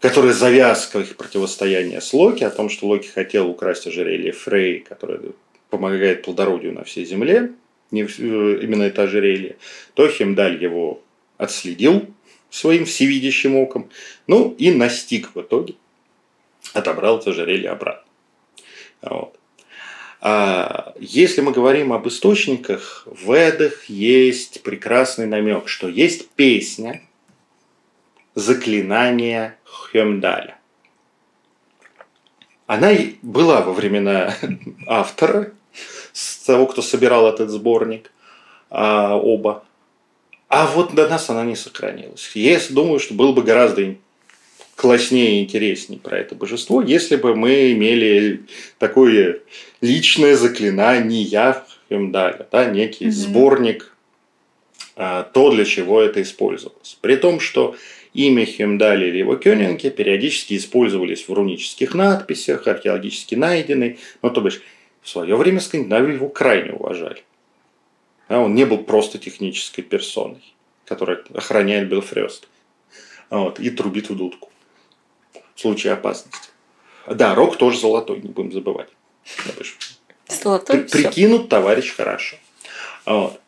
которая 0.00 0.34
завязка 0.34 0.98
их 0.98 1.16
противостояния 1.16 2.02
с 2.02 2.12
Локи, 2.12 2.44
о 2.44 2.50
том, 2.50 2.68
что 2.68 2.86
Локи 2.86 3.06
хотел 3.06 3.48
украсть 3.48 3.86
ожерелье 3.86 4.32
Фрей, 4.32 4.80
которое 4.80 5.20
помогает 5.70 6.22
плодородию 6.22 6.74
на 6.74 6.84
всей 6.84 7.06
земле, 7.06 7.52
не, 7.90 8.02
э, 8.02 8.60
именно 8.62 8.84
это 8.84 9.04
ожерелье, 9.04 9.56
то 9.94 10.08
Хемдаль 10.08 10.62
его 10.62 11.02
отследил 11.36 12.06
своим 12.50 12.84
всевидящим 12.84 13.56
оком, 13.56 13.90
ну 14.26 14.54
и 14.58 14.70
настиг 14.70 15.34
в 15.34 15.40
итоге, 15.40 15.74
отобрал 16.72 17.18
это 17.18 17.30
ожерелье 17.30 17.70
обратно. 17.70 18.04
Вот. 19.02 19.38
А 20.20 20.94
если 20.98 21.40
мы 21.40 21.52
говорим 21.52 21.92
об 21.92 22.08
источниках, 22.08 23.06
в 23.06 23.30
Эдах 23.32 23.84
есть 23.84 24.62
прекрасный 24.62 25.26
намек, 25.26 25.68
что 25.68 25.88
есть 25.88 26.28
песня 26.30 27.02
заклинания 28.34 29.56
Хемдаля. 29.64 30.58
Она 32.66 32.92
была 33.22 33.62
во 33.62 33.72
времена 33.72 34.34
автора, 34.86 35.52
с 36.12 36.38
того, 36.38 36.66
кто 36.66 36.82
собирал 36.82 37.28
этот 37.28 37.50
сборник, 37.50 38.10
а, 38.70 39.16
оба. 39.16 39.64
А 40.48 40.66
вот 40.66 40.94
до 40.94 41.08
нас 41.08 41.28
она 41.30 41.44
не 41.44 41.56
сохранилась. 41.56 42.30
Я 42.34 42.58
думаю, 42.70 42.98
что 43.00 43.14
было 43.14 43.32
бы 43.32 43.42
гораздо 43.42 43.96
класснее 44.76 45.40
и 45.40 45.42
интереснее 45.42 45.98
про 45.98 46.18
это 46.18 46.34
божество, 46.34 46.80
если 46.80 47.16
бы 47.16 47.34
мы 47.34 47.72
имели 47.72 48.42
такое 48.78 49.40
личное 49.80 50.36
заклинание 50.36 51.62
Хемдаля, 51.88 52.46
да, 52.50 52.64
некий 52.66 53.06
mm-hmm. 53.06 53.10
сборник, 53.10 53.96
а, 54.96 55.24
то, 55.24 55.50
для 55.50 55.64
чего 55.64 56.00
это 56.00 56.22
использовалось. 56.22 56.98
При 57.00 57.16
том, 57.16 57.40
что 57.40 57.76
имя 58.14 58.44
Хемдаля 58.44 59.08
или 59.08 59.18
его 59.18 59.36
кёнинги 59.36 59.88
периодически 59.88 60.56
использовались 60.56 61.28
в 61.28 61.32
рунических 61.32 61.94
надписях, 61.94 62.66
археологически 62.66 63.34
найдены, 63.34 63.98
ну, 64.22 64.30
то 64.30 64.40
бишь, 64.40 64.60
в 65.02 65.08
свое 65.08 65.36
время 65.36 65.60
Скандинавию 65.60 66.14
его 66.14 66.28
крайне 66.28 66.72
уважали. 66.72 67.24
А 68.28 68.40
он 68.40 68.54
не 68.54 68.64
был 68.66 68.78
просто 68.78 69.18
технической 69.18 69.82
персоной, 69.82 70.54
которая 70.84 71.24
охраняет 71.34 71.88
Белфрёст 71.88 72.48
вот, 73.30 73.58
и 73.58 73.70
трубит 73.70 74.10
в 74.10 74.16
дудку 74.16 74.50
в 75.54 75.60
случае 75.60 75.94
опасности. 75.94 76.50
Да, 77.06 77.34
рог 77.34 77.56
тоже 77.56 77.78
золотой, 77.78 78.20
не 78.20 78.28
будем 78.28 78.52
забывать. 78.52 78.90
Золотой. 80.28 80.84
При, 80.84 81.02
прикинут 81.02 81.48
товарищ 81.48 81.94
хорошо. 81.94 82.36
Вот. 83.06 83.40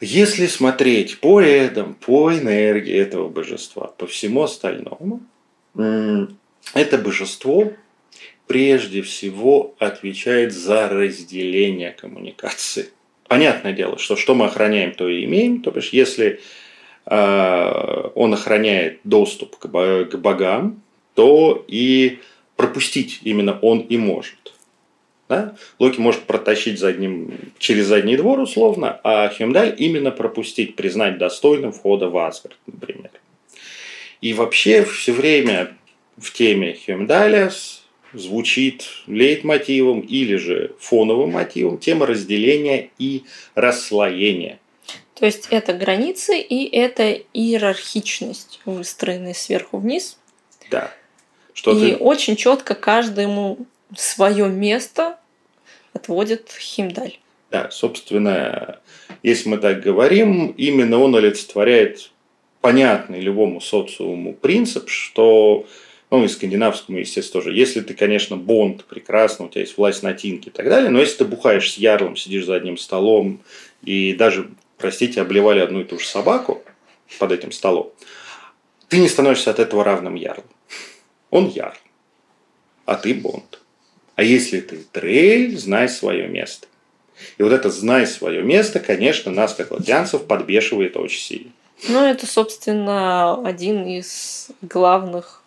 Если 0.00 0.46
смотреть 0.48 1.20
по 1.20 1.40
рядам, 1.40 1.94
по 1.94 2.32
энергии 2.32 2.96
этого 2.96 3.28
божества, 3.28 3.86
по 3.86 4.06
всему 4.06 4.42
остальному, 4.42 5.20
это 5.74 6.98
божество 6.98 7.72
прежде 8.52 9.02
всего 9.02 9.74
отвечает 9.78 10.52
за 10.52 10.88
разделение 10.88 11.90
коммуникации. 11.90 12.90
Понятное 13.28 13.72
дело, 13.72 13.98
что 13.98 14.16
что 14.16 14.34
мы 14.34 14.46
охраняем, 14.46 14.92
то 14.92 15.08
и 15.08 15.24
имеем. 15.24 15.62
То 15.62 15.70
бишь, 15.70 15.90
если 15.90 16.40
Э, 17.06 18.10
он 18.14 18.32
охраняет 18.32 19.00
доступ 19.04 19.56
к 19.58 19.66
богам, 20.16 20.82
то 21.14 21.64
и 21.66 22.20
пропустить 22.56 23.20
именно 23.22 23.58
он 23.60 23.80
и 23.80 23.96
может. 23.96 24.54
Да? 25.28 25.56
Локи 25.78 25.98
может 25.98 26.22
протащить 26.22 26.78
задним, 26.78 27.32
через 27.58 27.86
задний 27.86 28.16
двор 28.16 28.38
условно, 28.38 29.00
а 29.02 29.28
Хемдаль 29.28 29.74
именно 29.78 30.10
пропустить, 30.10 30.76
признать 30.76 31.18
достойным 31.18 31.72
входа 31.72 32.08
в 32.08 32.16
Асгард, 32.16 32.56
например. 32.66 33.10
И 34.20 34.34
вообще 34.34 34.84
все 34.84 35.12
время 35.12 35.74
в 36.16 36.32
теме 36.32 36.74
Хемдаля 36.74 37.50
звучит 38.12 38.86
лейтмотивом 39.06 40.00
или 40.00 40.36
же 40.36 40.74
фоновым 40.78 41.32
мотивом 41.32 41.78
тема 41.78 42.06
разделения 42.06 42.90
и 42.98 43.24
расслоения. 43.54 44.58
То 45.14 45.26
есть 45.26 45.48
это 45.50 45.72
границы 45.72 46.40
и 46.40 46.68
это 46.74 47.12
иерархичность, 47.32 48.60
выстроенная 48.64 49.34
сверху 49.34 49.78
вниз. 49.78 50.18
Да. 50.70 50.92
Что 51.54 51.72
и 51.72 51.92
ты... 51.92 51.96
очень 51.96 52.36
четко 52.36 52.74
каждому 52.74 53.58
свое 53.96 54.48
место 54.48 55.18
отводит 55.92 56.50
Химдаль. 56.50 57.18
Да, 57.50 57.70
собственно, 57.70 58.80
если 59.22 59.50
мы 59.50 59.58
так 59.58 59.82
говорим, 59.82 60.48
именно 60.56 60.98
он 60.98 61.14
олицетворяет 61.14 62.10
понятный 62.62 63.20
любому 63.20 63.60
социуму 63.60 64.32
принцип, 64.32 64.88
что 64.88 65.66
ну, 66.18 66.24
и 66.26 66.28
скандинавскому, 66.28 66.98
естественно, 66.98 67.42
тоже. 67.42 67.56
Если 67.56 67.80
ты, 67.80 67.94
конечно, 67.94 68.36
бонд, 68.36 68.84
прекрасно, 68.84 69.46
у 69.46 69.48
тебя 69.48 69.62
есть 69.62 69.78
власть 69.78 70.02
на 70.02 70.12
тинке 70.12 70.50
и 70.50 70.52
так 70.52 70.68
далее, 70.68 70.90
но 70.90 71.00
если 71.00 71.16
ты 71.16 71.24
бухаешь 71.24 71.72
с 71.72 71.78
ярлом, 71.78 72.16
сидишь 72.16 72.44
за 72.44 72.54
одним 72.54 72.76
столом 72.76 73.40
и 73.82 74.12
даже, 74.12 74.50
простите, 74.76 75.22
обливали 75.22 75.60
одну 75.60 75.80
и 75.80 75.84
ту 75.84 75.98
же 75.98 76.06
собаку 76.06 76.62
под 77.18 77.32
этим 77.32 77.50
столом, 77.50 77.92
ты 78.88 78.98
не 78.98 79.08
становишься 79.08 79.50
от 79.50 79.58
этого 79.58 79.84
равным 79.84 80.14
ярлу. 80.14 80.44
Он 81.30 81.48
ярл, 81.48 81.72
а 82.84 82.96
ты 82.96 83.14
бонд. 83.14 83.62
А 84.14 84.22
если 84.22 84.60
ты 84.60 84.84
трель, 84.92 85.56
знай 85.56 85.88
свое 85.88 86.28
место. 86.28 86.66
И 87.38 87.42
вот 87.42 87.52
это 87.52 87.70
«знай 87.70 88.06
свое 88.06 88.42
место», 88.42 88.80
конечно, 88.80 89.30
нас, 89.30 89.54
как 89.54 89.70
латвианцев, 89.70 90.26
подбешивает 90.26 90.96
очень 90.96 91.20
сильно. 91.20 91.52
Ну, 91.88 92.04
это, 92.04 92.26
собственно, 92.26 93.46
один 93.46 93.86
из 93.86 94.50
главных 94.60 95.41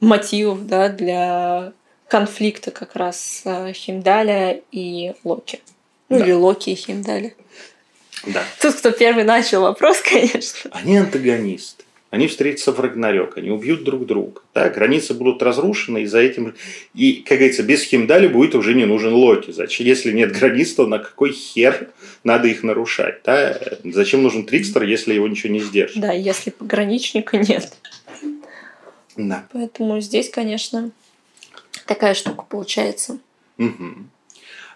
мотивов 0.00 0.66
да, 0.66 0.88
для 0.88 1.72
конфликта 2.08 2.70
как 2.70 2.96
раз 2.96 3.42
Химдаля 3.72 4.60
и 4.70 5.14
Локи. 5.24 5.60
Ну, 6.08 6.18
да. 6.18 6.24
или 6.24 6.32
Локи 6.32 6.70
и 6.70 6.74
Химдаля. 6.74 7.32
Да. 8.26 8.42
Тут 8.60 8.74
кто 8.76 8.90
первый 8.90 9.24
начал 9.24 9.62
вопрос, 9.62 10.00
конечно. 10.04 10.70
Они 10.72 10.96
антагонисты. 10.96 11.84
Они 12.10 12.28
встретятся 12.28 12.72
в 12.72 12.80
Рагнарёк, 12.80 13.36
они 13.36 13.50
убьют 13.50 13.82
друг 13.82 14.06
друга. 14.06 14.40
Да? 14.54 14.70
Границы 14.70 15.12
будут 15.12 15.42
разрушены, 15.42 16.02
и 16.02 16.06
за 16.06 16.20
этим... 16.20 16.54
И, 16.94 17.24
как 17.26 17.38
говорится, 17.38 17.64
без 17.64 17.82
Химдали 17.82 18.28
будет 18.28 18.54
уже 18.54 18.74
не 18.74 18.84
нужен 18.84 19.12
Локи. 19.12 19.50
Зачем? 19.50 19.86
Если 19.86 20.12
нет 20.12 20.32
границ, 20.32 20.72
то 20.72 20.86
на 20.86 21.00
какой 21.00 21.32
хер 21.32 21.90
надо 22.22 22.46
их 22.46 22.62
нарушать? 22.62 23.20
Да? 23.24 23.60
Зачем 23.84 24.22
нужен 24.22 24.46
Трикстер, 24.46 24.84
если 24.84 25.14
его 25.14 25.26
ничего 25.26 25.52
не 25.52 25.60
сдержит? 25.60 26.00
Да, 26.00 26.12
если 26.12 26.50
пограничника 26.50 27.38
нет. 27.38 27.76
Да. 29.16 29.46
Поэтому 29.52 30.00
здесь, 30.00 30.30
конечно, 30.30 30.90
такая 31.86 32.14
штука 32.14 32.44
получается. 32.48 33.18
Угу. 33.58 33.94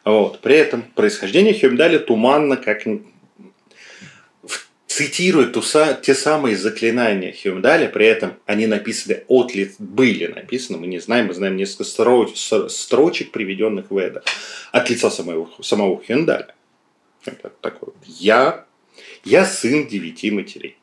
Вот. 0.04 0.40
При 0.40 0.56
этом 0.56 0.82
происхождение 0.82 1.52
Хемдали 1.52 1.98
туманно, 1.98 2.56
как 2.56 2.86
цитирует 5.00 5.52
туса, 5.52 5.94
те 5.94 6.14
самые 6.14 6.56
заклинания 6.56 7.32
Хюмдаля, 7.32 7.88
при 7.88 8.06
этом 8.06 8.34
они 8.44 8.66
написаны 8.66 9.22
от 9.28 9.54
ли, 9.54 9.70
были 9.78 10.26
написаны, 10.26 10.78
мы 10.78 10.88
не 10.88 10.98
знаем, 10.98 11.28
мы 11.28 11.34
знаем 11.34 11.56
несколько 11.56 11.84
строч, 11.84 12.36
строчек, 12.36 13.30
приведенных 13.30 13.90
в 13.90 13.96
это, 13.96 14.22
от 14.72 14.90
лица 14.90 15.08
самого, 15.08 15.48
самого 15.62 16.02
Хюмдаля. 16.04 16.54
Это 17.24 17.50
такой 17.60 17.94
я, 18.04 18.64
я 19.24 19.46
сын 19.46 19.86
девяти 19.86 20.30
матерей. 20.32 20.76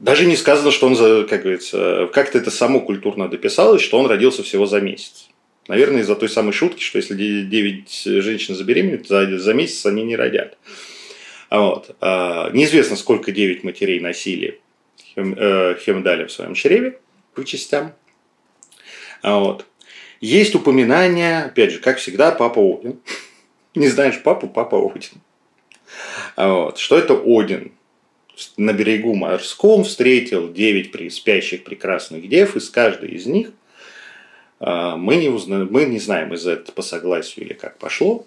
Даже 0.00 0.24
не 0.24 0.34
сказано, 0.34 0.70
что 0.70 0.86
он, 0.86 1.26
как 1.26 1.42
говорится, 1.42 2.08
как-то 2.12 2.38
это 2.38 2.50
само 2.50 2.80
культурно 2.80 3.28
дописалось, 3.28 3.82
что 3.82 3.98
он 3.98 4.06
родился 4.06 4.42
всего 4.42 4.64
за 4.64 4.80
месяц. 4.80 5.28
Наверное, 5.68 6.00
из-за 6.00 6.16
той 6.16 6.30
самой 6.30 6.52
шутки, 6.52 6.82
что 6.82 6.96
если 6.96 7.14
9 7.14 8.04
женщин 8.22 8.54
забеременеют, 8.54 9.06
за, 9.06 9.38
за 9.38 9.52
месяц 9.52 9.84
они 9.84 10.02
не 10.02 10.16
родят. 10.16 10.56
Вот. 11.50 11.94
А, 12.00 12.50
неизвестно, 12.50 12.96
сколько 12.96 13.30
9 13.30 13.62
матерей 13.62 14.00
носили 14.00 14.60
Хемдали 15.14 16.24
в 16.24 16.32
своем 16.32 16.54
чреве 16.54 16.98
по 17.34 17.44
частям. 17.44 17.92
Вот. 19.22 19.66
Есть 20.22 20.54
упоминание, 20.54 21.44
опять 21.44 21.72
же, 21.72 21.78
как 21.78 21.98
всегда, 21.98 22.30
папа 22.30 22.60
Один. 22.60 23.00
Не 23.74 23.88
знаешь 23.88 24.22
папу, 24.22 24.48
папа 24.48 24.78
Один. 24.78 25.20
Вот. 26.36 26.78
Что 26.78 26.96
это 26.96 27.14
Один? 27.14 27.72
На 28.56 28.72
берегу 28.72 29.14
морском 29.14 29.84
встретил 29.84 30.52
9 30.52 31.12
спящих 31.12 31.64
прекрасных 31.64 32.28
дев, 32.28 32.56
из 32.56 32.70
каждой 32.70 33.10
из 33.10 33.26
них 33.26 33.52
а, 34.60 34.96
мы 34.96 35.16
не, 35.16 35.28
узнаем, 35.28 35.68
мы 35.70 35.84
не 35.86 35.98
знаем, 35.98 36.34
из 36.34 36.46
этого 36.46 36.72
по 36.72 36.82
согласию 36.82 37.46
или 37.46 37.54
как 37.54 37.78
пошло. 37.78 38.26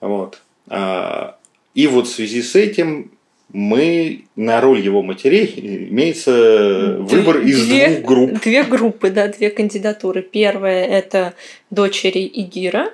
Вот. 0.00 0.42
А, 0.68 1.36
и 1.74 1.86
вот 1.86 2.06
в 2.06 2.10
связи 2.10 2.42
с 2.42 2.54
этим 2.54 3.10
мы 3.52 4.24
на 4.36 4.60
роль 4.60 4.80
его 4.80 5.02
матерей 5.02 5.88
имеется 5.90 6.96
выбор 6.98 7.38
из 7.38 7.66
две, 7.66 7.88
двух 7.88 8.04
групп. 8.04 8.42
Две 8.42 8.62
группы, 8.64 9.10
да, 9.10 9.28
две 9.28 9.50
кандидатуры. 9.50 10.22
Первая 10.22 10.84
это 10.84 11.34
дочери 11.70 12.30
Игира, 12.32 12.90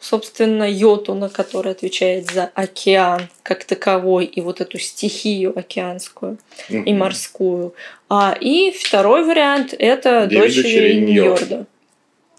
собственно, 0.00 0.68
Йотуна, 0.68 1.28
который 1.28 1.72
отвечает 1.72 2.30
за 2.30 2.50
океан 2.54 3.28
как 3.42 3.64
таковой 3.64 4.24
и 4.24 4.40
вот 4.40 4.60
эту 4.60 4.78
стихию 4.78 5.56
океанскую 5.56 6.38
угу. 6.68 6.78
и 6.78 6.92
морскую. 6.92 7.74
А, 8.08 8.34
и 8.40 8.72
второй 8.72 9.24
вариант 9.24 9.74
это 9.78 10.26
Девять 10.26 10.56
дочери, 10.56 10.62
дочери 10.62 11.12
Ньорда. 11.12 11.66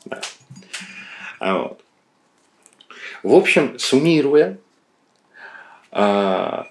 Да. 0.06 0.21
А 1.39 1.58
вот. 1.60 1.82
В 3.24 3.36
общем, 3.36 3.78
суммируя, 3.78 4.58
а, 5.91 6.67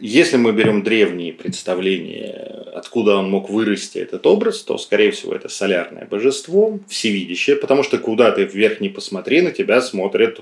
если 0.00 0.36
мы 0.36 0.52
берем 0.52 0.82
древние 0.82 1.32
представления, 1.32 2.64
откуда 2.74 3.16
он 3.16 3.30
мог 3.30 3.50
вырасти 3.50 3.98
этот 3.98 4.26
образ, 4.26 4.62
то, 4.62 4.78
скорее 4.78 5.10
всего, 5.10 5.34
это 5.34 5.48
солярное 5.48 6.06
божество, 6.06 6.78
всевидящее, 6.88 7.56
потому 7.56 7.82
что 7.82 7.98
куда 7.98 8.30
ты 8.30 8.44
вверх 8.44 8.80
не 8.80 8.88
посмотри, 8.88 9.42
на 9.42 9.50
тебя 9.50 9.82
смотрит 9.82 10.40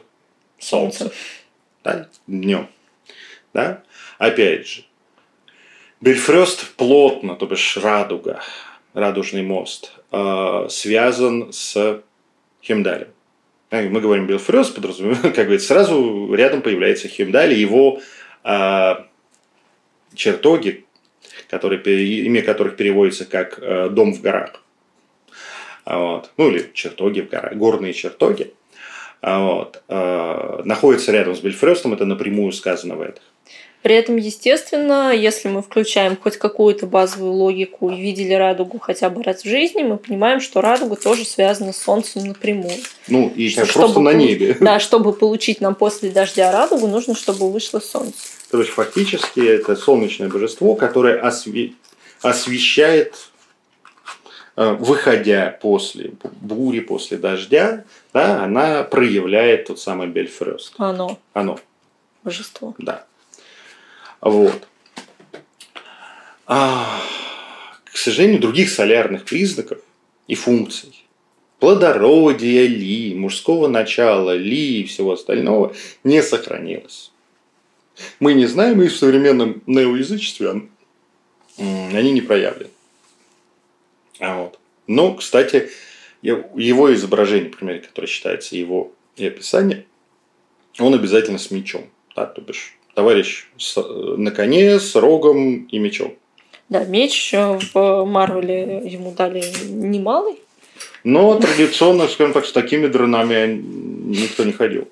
солнце. 0.58 1.12
Да? 1.82 2.08
Днем. 2.26 2.68
Да? 3.52 3.82
Опять 4.18 4.68
же, 4.68 4.84
Бельфрёст 6.00 6.74
плотно, 6.76 7.34
то 7.34 7.46
бишь 7.46 7.76
радуга, 7.76 8.40
радужный 8.94 9.42
мост, 9.42 9.92
а, 10.12 10.68
связан 10.68 11.52
с 11.52 12.02
Хемдалем. 12.62 13.08
Мы 13.70 14.00
говорим 14.00 14.26
Белфрёс, 14.26 14.70
подразумеваем, 14.70 15.22
как 15.22 15.34
говорится, 15.34 15.68
сразу 15.68 16.32
рядом 16.34 16.62
появляется 16.62 17.08
Хемдаль, 17.08 17.52
его 17.52 17.98
э, 17.98 18.02
чертоги, 20.14 20.84
которые, 21.48 21.80
имя 22.24 22.42
которых 22.42 22.76
переводится 22.76 23.24
как 23.24 23.58
э, 23.58 23.88
«дом 23.90 24.14
в 24.14 24.20
горах». 24.20 24.62
Вот. 25.84 26.30
Ну, 26.36 26.50
или 26.50 26.70
чертоги 26.74 27.20
в 27.20 27.28
горах, 27.28 27.54
горные 27.54 27.92
чертоги. 27.92 28.52
Вот. 29.22 29.82
Э, 29.88 30.62
находятся 30.64 31.12
рядом 31.12 31.34
с 31.34 31.40
Бельфрёстом, 31.40 31.94
это 31.94 32.04
напрямую 32.04 32.52
сказано 32.52 32.96
в 32.96 33.00
этом. 33.00 33.22
При 33.82 33.94
этом, 33.94 34.16
естественно, 34.16 35.14
если 35.14 35.48
мы 35.48 35.62
включаем 35.62 36.16
хоть 36.16 36.36
какую-то 36.36 36.86
базовую 36.86 37.32
логику 37.32 37.90
и 37.90 38.00
видели 38.00 38.34
радугу 38.34 38.80
хотя 38.80 39.08
бы 39.08 39.22
раз 39.22 39.42
в 39.42 39.48
жизни, 39.48 39.82
мы 39.82 39.98
понимаем, 39.98 40.40
что 40.40 40.60
радуга 40.60 40.96
тоже 40.96 41.24
связана 41.24 41.72
с 41.72 41.78
Солнцем 41.78 42.26
напрямую. 42.26 42.74
Ну, 43.06 43.32
и 43.36 43.48
что, 43.48 43.60
просто 43.60 43.88
чтобы, 43.88 44.00
на 44.00 44.12
небе. 44.12 44.56
Да, 44.60 44.80
чтобы 44.80 45.12
получить 45.12 45.60
нам 45.60 45.76
после 45.76 46.10
дождя 46.10 46.50
радугу, 46.50 46.88
нужно, 46.88 47.14
чтобы 47.14 47.52
вышло 47.52 47.78
Солнце. 47.78 48.18
То 48.50 48.58
есть, 48.58 48.70
фактически, 48.70 49.40
это 49.40 49.76
солнечное 49.76 50.28
божество, 50.28 50.74
которое 50.74 51.20
осве... 51.20 51.74
освещает 52.20 53.14
э, 54.56 54.72
выходя 54.72 55.56
после 55.62 56.12
бури, 56.40 56.80
после 56.80 57.16
дождя, 57.16 57.84
да, 58.12 58.42
она 58.42 58.82
проявляет 58.82 59.66
тот 59.66 59.78
самый 59.78 60.08
Бельфрёст. 60.08 60.74
Оно. 60.78 61.18
Оно. 61.32 61.60
Божество. 62.24 62.74
Да. 62.78 63.04
Вот. 64.20 64.66
А, 66.46 67.00
к 67.84 67.96
сожалению, 67.96 68.40
других 68.40 68.70
солярных 68.70 69.24
признаков 69.24 69.78
и 70.26 70.34
функций 70.34 71.04
плодородия 71.58 72.66
ли, 72.66 73.14
мужского 73.14 73.68
начала 73.68 74.36
ли 74.36 74.80
и 74.80 74.84
всего 74.84 75.12
остального 75.12 75.74
не 76.04 76.22
сохранилось. 76.22 77.12
Мы 78.20 78.34
не 78.34 78.46
знаем, 78.46 78.80
и 78.80 78.88
в 78.88 78.96
современном 78.96 79.62
неоязычестве 79.66 80.68
они 81.58 82.12
не 82.12 82.20
проявлены. 82.20 82.70
А 84.20 84.42
вот. 84.42 84.58
Но, 84.86 85.14
кстати, 85.14 85.70
его 86.22 86.94
изображение, 86.94 87.50
например, 87.50 87.80
которое 87.80 88.06
считается 88.06 88.56
его 88.56 88.92
и 89.16 89.26
описание, 89.26 89.84
он 90.78 90.94
обязательно 90.94 91.38
с 91.38 91.50
мечом. 91.50 91.90
Да, 92.14 92.26
то 92.26 92.40
бишь 92.40 92.77
товарищ 92.98 93.46
с, 93.56 93.76
на 94.16 94.32
коне 94.32 94.80
с 94.80 94.96
рогом 94.96 95.68
и 95.70 95.78
мечом. 95.78 96.14
Да, 96.68 96.84
меч 96.84 97.32
в 97.32 98.04
Марвеле 98.04 98.82
ему 98.84 99.12
дали 99.12 99.44
немалый. 99.68 100.34
Но 101.04 101.38
традиционно, 101.38 102.08
скажем 102.08 102.32
так, 102.32 102.44
с 102.44 102.50
такими 102.50 102.88
дронами 102.88 103.62
никто 103.62 104.42
не 104.42 104.50
ходил. 104.50 104.88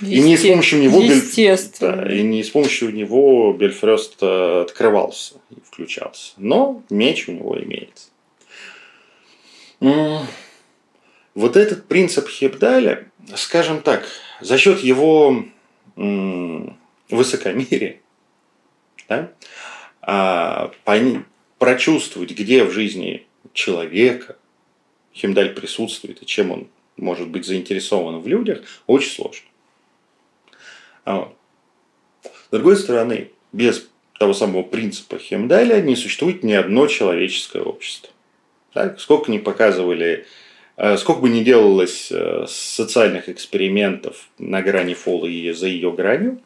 И 0.00 0.18
не 0.20 0.38
с 0.38 0.46
помощью 0.46 0.80
него 0.80 0.98
Естественно. 1.02 1.96
Да, 1.96 2.10
и 2.10 2.22
не 2.22 2.42
с 2.42 2.48
помощью 2.48 2.94
него 2.94 3.52
Бельфрёст 3.52 4.16
э, 4.22 4.62
открывался 4.62 5.34
и 5.50 5.56
включался. 5.62 6.32
Но 6.38 6.82
меч 6.88 7.28
у 7.28 7.32
него 7.32 7.54
имеется. 7.62 8.08
Вот 11.34 11.56
этот 11.58 11.86
принцип 11.86 12.28
Хебдаля, 12.28 13.04
скажем 13.36 13.82
так, 13.82 14.04
за 14.40 14.56
счет 14.56 14.80
его 14.80 15.44
высокомерия 15.96 18.00
да, 19.08 19.32
а, 20.00 20.72
прочувствовать, 21.58 22.30
где 22.30 22.64
в 22.64 22.72
жизни 22.72 23.26
человека 23.52 24.36
Химдаль 25.14 25.54
присутствует 25.54 26.22
и 26.22 26.26
чем 26.26 26.50
он 26.50 26.68
может 26.96 27.28
быть 27.28 27.46
заинтересован 27.46 28.20
в 28.20 28.26
людях, 28.26 28.62
очень 28.86 29.10
сложно. 29.10 29.46
А 31.04 31.32
С 32.22 32.50
другой 32.50 32.76
стороны, 32.76 33.30
без 33.52 33.88
того 34.18 34.34
самого 34.34 34.62
принципа 34.62 35.18
Хемдаля 35.18 35.80
не 35.80 35.96
существует 35.96 36.42
ни 36.42 36.52
одно 36.52 36.86
человеческое 36.86 37.62
общество. 37.62 38.10
Так? 38.72 39.00
Сколько 39.00 39.30
ни 39.30 39.38
показывали, 39.38 40.26
сколько 40.96 41.20
бы 41.20 41.28
ни 41.28 41.42
делалось 41.42 42.08
э, 42.10 42.46
социальных 42.48 43.28
экспериментов 43.28 44.28
на 44.38 44.62
грани 44.62 44.94
фола 44.94 45.26
и 45.26 45.52
за 45.52 45.66
ее 45.66 45.92
гранью, 45.92 46.40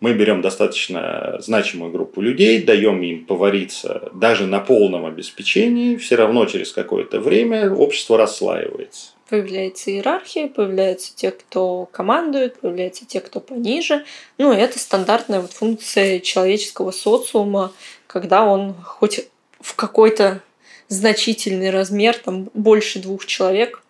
мы 0.00 0.12
берем 0.12 0.42
достаточно 0.42 1.36
значимую 1.40 1.90
группу 1.90 2.20
людей, 2.20 2.62
даем 2.62 3.02
им 3.02 3.24
повариться 3.24 4.10
даже 4.14 4.46
на 4.46 4.60
полном 4.60 5.06
обеспечении, 5.06 5.96
все 5.96 6.16
равно 6.16 6.44
через 6.46 6.72
какое-то 6.72 7.20
время 7.20 7.72
общество 7.72 8.18
расслаивается. 8.18 9.12
Появляется 9.28 9.90
иерархия, 9.90 10.48
появляются 10.48 11.14
те, 11.16 11.30
кто 11.30 11.88
командует, 11.90 12.60
появляются 12.60 13.06
те, 13.06 13.20
кто 13.20 13.40
пониже. 13.40 14.04
Ну, 14.38 14.52
это 14.52 14.78
стандартная 14.78 15.40
вот 15.40 15.52
функция 15.52 16.20
человеческого 16.20 16.92
социума, 16.92 17.72
когда 18.06 18.44
он 18.44 18.74
хоть 18.74 19.26
в 19.60 19.74
какой-то 19.74 20.42
значительный 20.88 21.70
размер, 21.70 22.16
там 22.16 22.50
больше 22.54 22.98
двух 23.00 23.26
человек, 23.26 23.82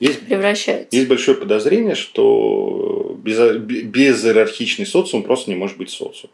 есть, 0.00 0.26
превращается. 0.26 0.94
Есть 0.94 1.08
большое 1.08 1.36
подозрение, 1.36 1.94
что 1.94 3.16
без, 3.18 3.56
без 3.56 4.24
иерархичный 4.24 4.86
социум 4.86 5.22
просто 5.22 5.50
не 5.50 5.56
может 5.56 5.78
быть 5.78 5.90
социум. 5.90 6.32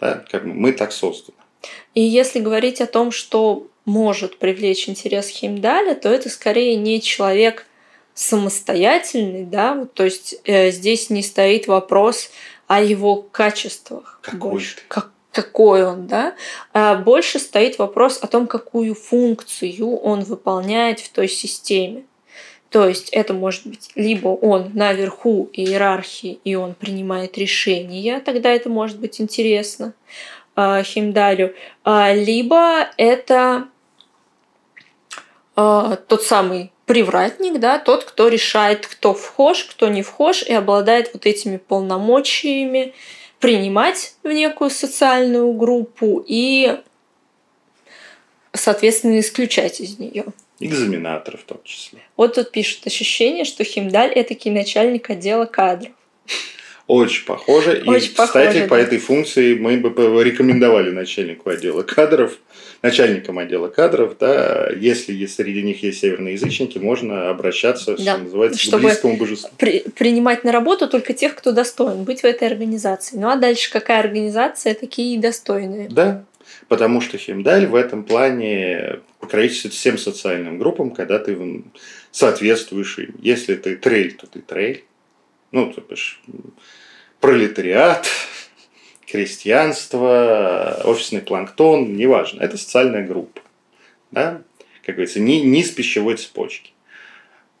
Да? 0.00 0.24
Как 0.30 0.44
мы 0.44 0.72
так 0.72 0.92
созданы. 0.92 1.38
И 1.94 2.02
если 2.02 2.40
говорить 2.40 2.80
о 2.80 2.86
том, 2.86 3.10
что 3.10 3.68
может 3.84 4.38
привлечь 4.38 4.88
интерес 4.88 5.28
Химдаля, 5.28 5.94
то 5.94 6.08
это 6.08 6.28
скорее 6.28 6.76
не 6.76 7.00
человек 7.00 7.66
самостоятельный, 8.14 9.44
да, 9.44 9.74
вот, 9.74 9.92
то 9.92 10.04
есть 10.04 10.36
э, 10.44 10.70
здесь 10.70 11.10
не 11.10 11.22
стоит 11.22 11.66
вопрос 11.66 12.30
о 12.66 12.82
его 12.82 13.16
качествах. 13.16 14.18
Какой 14.22 14.50
больше. 14.52 14.76
Как, 14.88 15.10
какой 15.36 15.84
он, 15.84 16.06
да, 16.06 16.34
а 16.72 16.94
больше 16.94 17.38
стоит 17.38 17.78
вопрос 17.78 18.18
о 18.22 18.26
том, 18.26 18.46
какую 18.46 18.94
функцию 18.94 19.96
он 19.98 20.24
выполняет 20.24 20.98
в 21.00 21.12
той 21.12 21.28
системе. 21.28 22.04
То 22.70 22.88
есть 22.88 23.10
это 23.10 23.34
может 23.34 23.66
быть 23.66 23.90
либо 23.94 24.28
он 24.28 24.70
наверху 24.72 25.50
иерархии, 25.52 26.40
и 26.42 26.54
он 26.54 26.74
принимает 26.74 27.36
решения, 27.36 28.20
тогда 28.20 28.50
это 28.50 28.70
может 28.70 28.98
быть 28.98 29.20
интересно 29.20 29.92
э, 30.56 30.82
Химдалю, 30.82 31.54
э, 31.84 32.14
либо 32.14 32.88
это 32.96 33.68
тот 35.54 36.22
самый 36.22 36.70
привратник, 36.84 37.58
да, 37.60 37.78
тот, 37.78 38.04
кто 38.04 38.28
решает, 38.28 38.86
кто 38.86 39.14
вхож, 39.14 39.64
кто 39.64 39.88
не 39.88 40.02
вхож, 40.02 40.42
и 40.42 40.52
обладает 40.52 41.14
вот 41.14 41.24
этими 41.24 41.56
полномочиями 41.56 42.92
принимать 43.46 44.16
в 44.24 44.28
некую 44.32 44.70
социальную 44.70 45.52
группу 45.52 46.24
и, 46.26 46.80
соответственно, 48.52 49.20
исключать 49.20 49.80
из 49.80 50.00
нее. 50.00 50.24
Экзаменаторов 50.58 51.42
в 51.42 51.44
том 51.44 51.60
числе. 51.62 52.00
Вот 52.16 52.34
тут 52.34 52.50
пишут 52.50 52.84
ощущение, 52.88 53.44
что 53.44 53.62
Химдаль– 53.62 54.10
это 54.14 54.34
начальник 54.50 55.10
отдела 55.10 55.44
кадров. 55.44 55.92
Очень 56.86 57.24
похоже. 57.26 57.82
Очень 57.84 58.12
и, 58.12 58.14
похоже, 58.14 58.26
кстати, 58.26 58.58
да. 58.60 58.68
по 58.68 58.74
этой 58.74 58.98
функции 58.98 59.54
мы 59.54 59.76
бы 59.78 60.22
рекомендовали 60.22 60.90
начальнику 60.90 61.50
отдела 61.50 61.82
кадров, 61.82 62.38
начальникам 62.80 63.38
отдела 63.38 63.68
кадров, 63.68 64.16
да, 64.20 64.70
если 64.70 65.26
среди 65.26 65.62
них 65.62 65.82
есть 65.82 66.00
северные 66.00 66.34
язычники, 66.34 66.78
можно 66.78 67.28
обращаться, 67.28 67.96
да. 67.96 68.14
что 68.14 68.22
называется, 68.22 68.60
Чтобы 68.60 68.84
к 68.84 68.86
близкому 68.86 69.16
божеству. 69.16 69.50
При, 69.58 69.80
принимать 69.96 70.44
на 70.44 70.52
работу 70.52 70.88
только 70.88 71.12
тех, 71.12 71.34
кто 71.34 71.50
достоин 71.50 72.04
быть 72.04 72.20
в 72.20 72.24
этой 72.24 72.46
организации. 72.46 73.16
Ну 73.16 73.28
а 73.28 73.36
дальше 73.36 73.72
какая 73.72 74.00
организация, 74.00 74.74
такие 74.74 75.16
и 75.16 75.18
достойные. 75.18 75.88
Да, 75.88 76.24
потому 76.68 77.00
что 77.00 77.18
Химдаль 77.18 77.66
в 77.66 77.74
этом 77.74 78.04
плане 78.04 79.00
покровительствует 79.18 79.74
всем 79.74 79.98
социальным 79.98 80.58
группам, 80.58 80.92
когда 80.92 81.18
ты 81.18 81.36
соответствуешь 82.12 82.98
им. 82.98 83.16
Если 83.20 83.56
ты 83.56 83.74
трель, 83.74 84.12
то 84.12 84.28
ты 84.28 84.40
трель. 84.40 84.84
Ну, 85.52 85.72
то 85.72 85.80
бишь, 85.80 86.20
пролетариат, 87.20 88.06
крестьянство, 89.06 90.80
офисный 90.84 91.22
планктон, 91.22 91.96
неважно. 91.96 92.42
Это 92.42 92.56
социальная 92.56 93.06
группа. 93.06 93.40
Да? 94.10 94.42
Как 94.84 94.96
говорится, 94.96 95.20
не, 95.20 95.42
низ 95.42 95.70
пищевой 95.70 96.16
цепочки. 96.16 96.72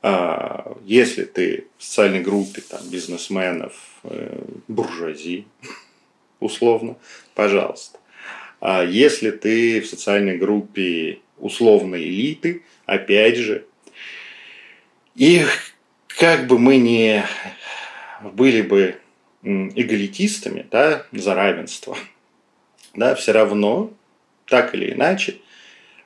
А, 0.02 0.76
если 0.84 1.24
ты 1.24 1.66
в 1.78 1.84
социальной 1.84 2.20
группе 2.20 2.60
там, 2.60 2.80
бизнесменов, 2.88 3.74
э, 4.04 4.40
буржуазии, 4.68 5.46
условно, 6.40 6.96
пожалуйста. 7.34 7.98
А 8.60 8.84
если 8.84 9.30
ты 9.30 9.80
в 9.80 9.86
социальной 9.86 10.38
группе 10.38 11.18
условной 11.38 12.04
элиты, 12.04 12.62
опять 12.84 13.36
же, 13.36 13.66
и 15.14 15.44
как 16.18 16.46
бы 16.46 16.58
мы 16.58 16.78
не 16.78 17.24
были 18.22 18.62
бы 18.62 18.98
эгалитистами, 19.42 20.66
да, 20.70 21.06
за 21.12 21.34
равенство, 21.34 21.96
да, 22.94 23.14
все 23.14 23.32
равно, 23.32 23.92
так 24.46 24.74
или 24.74 24.92
иначе, 24.92 25.36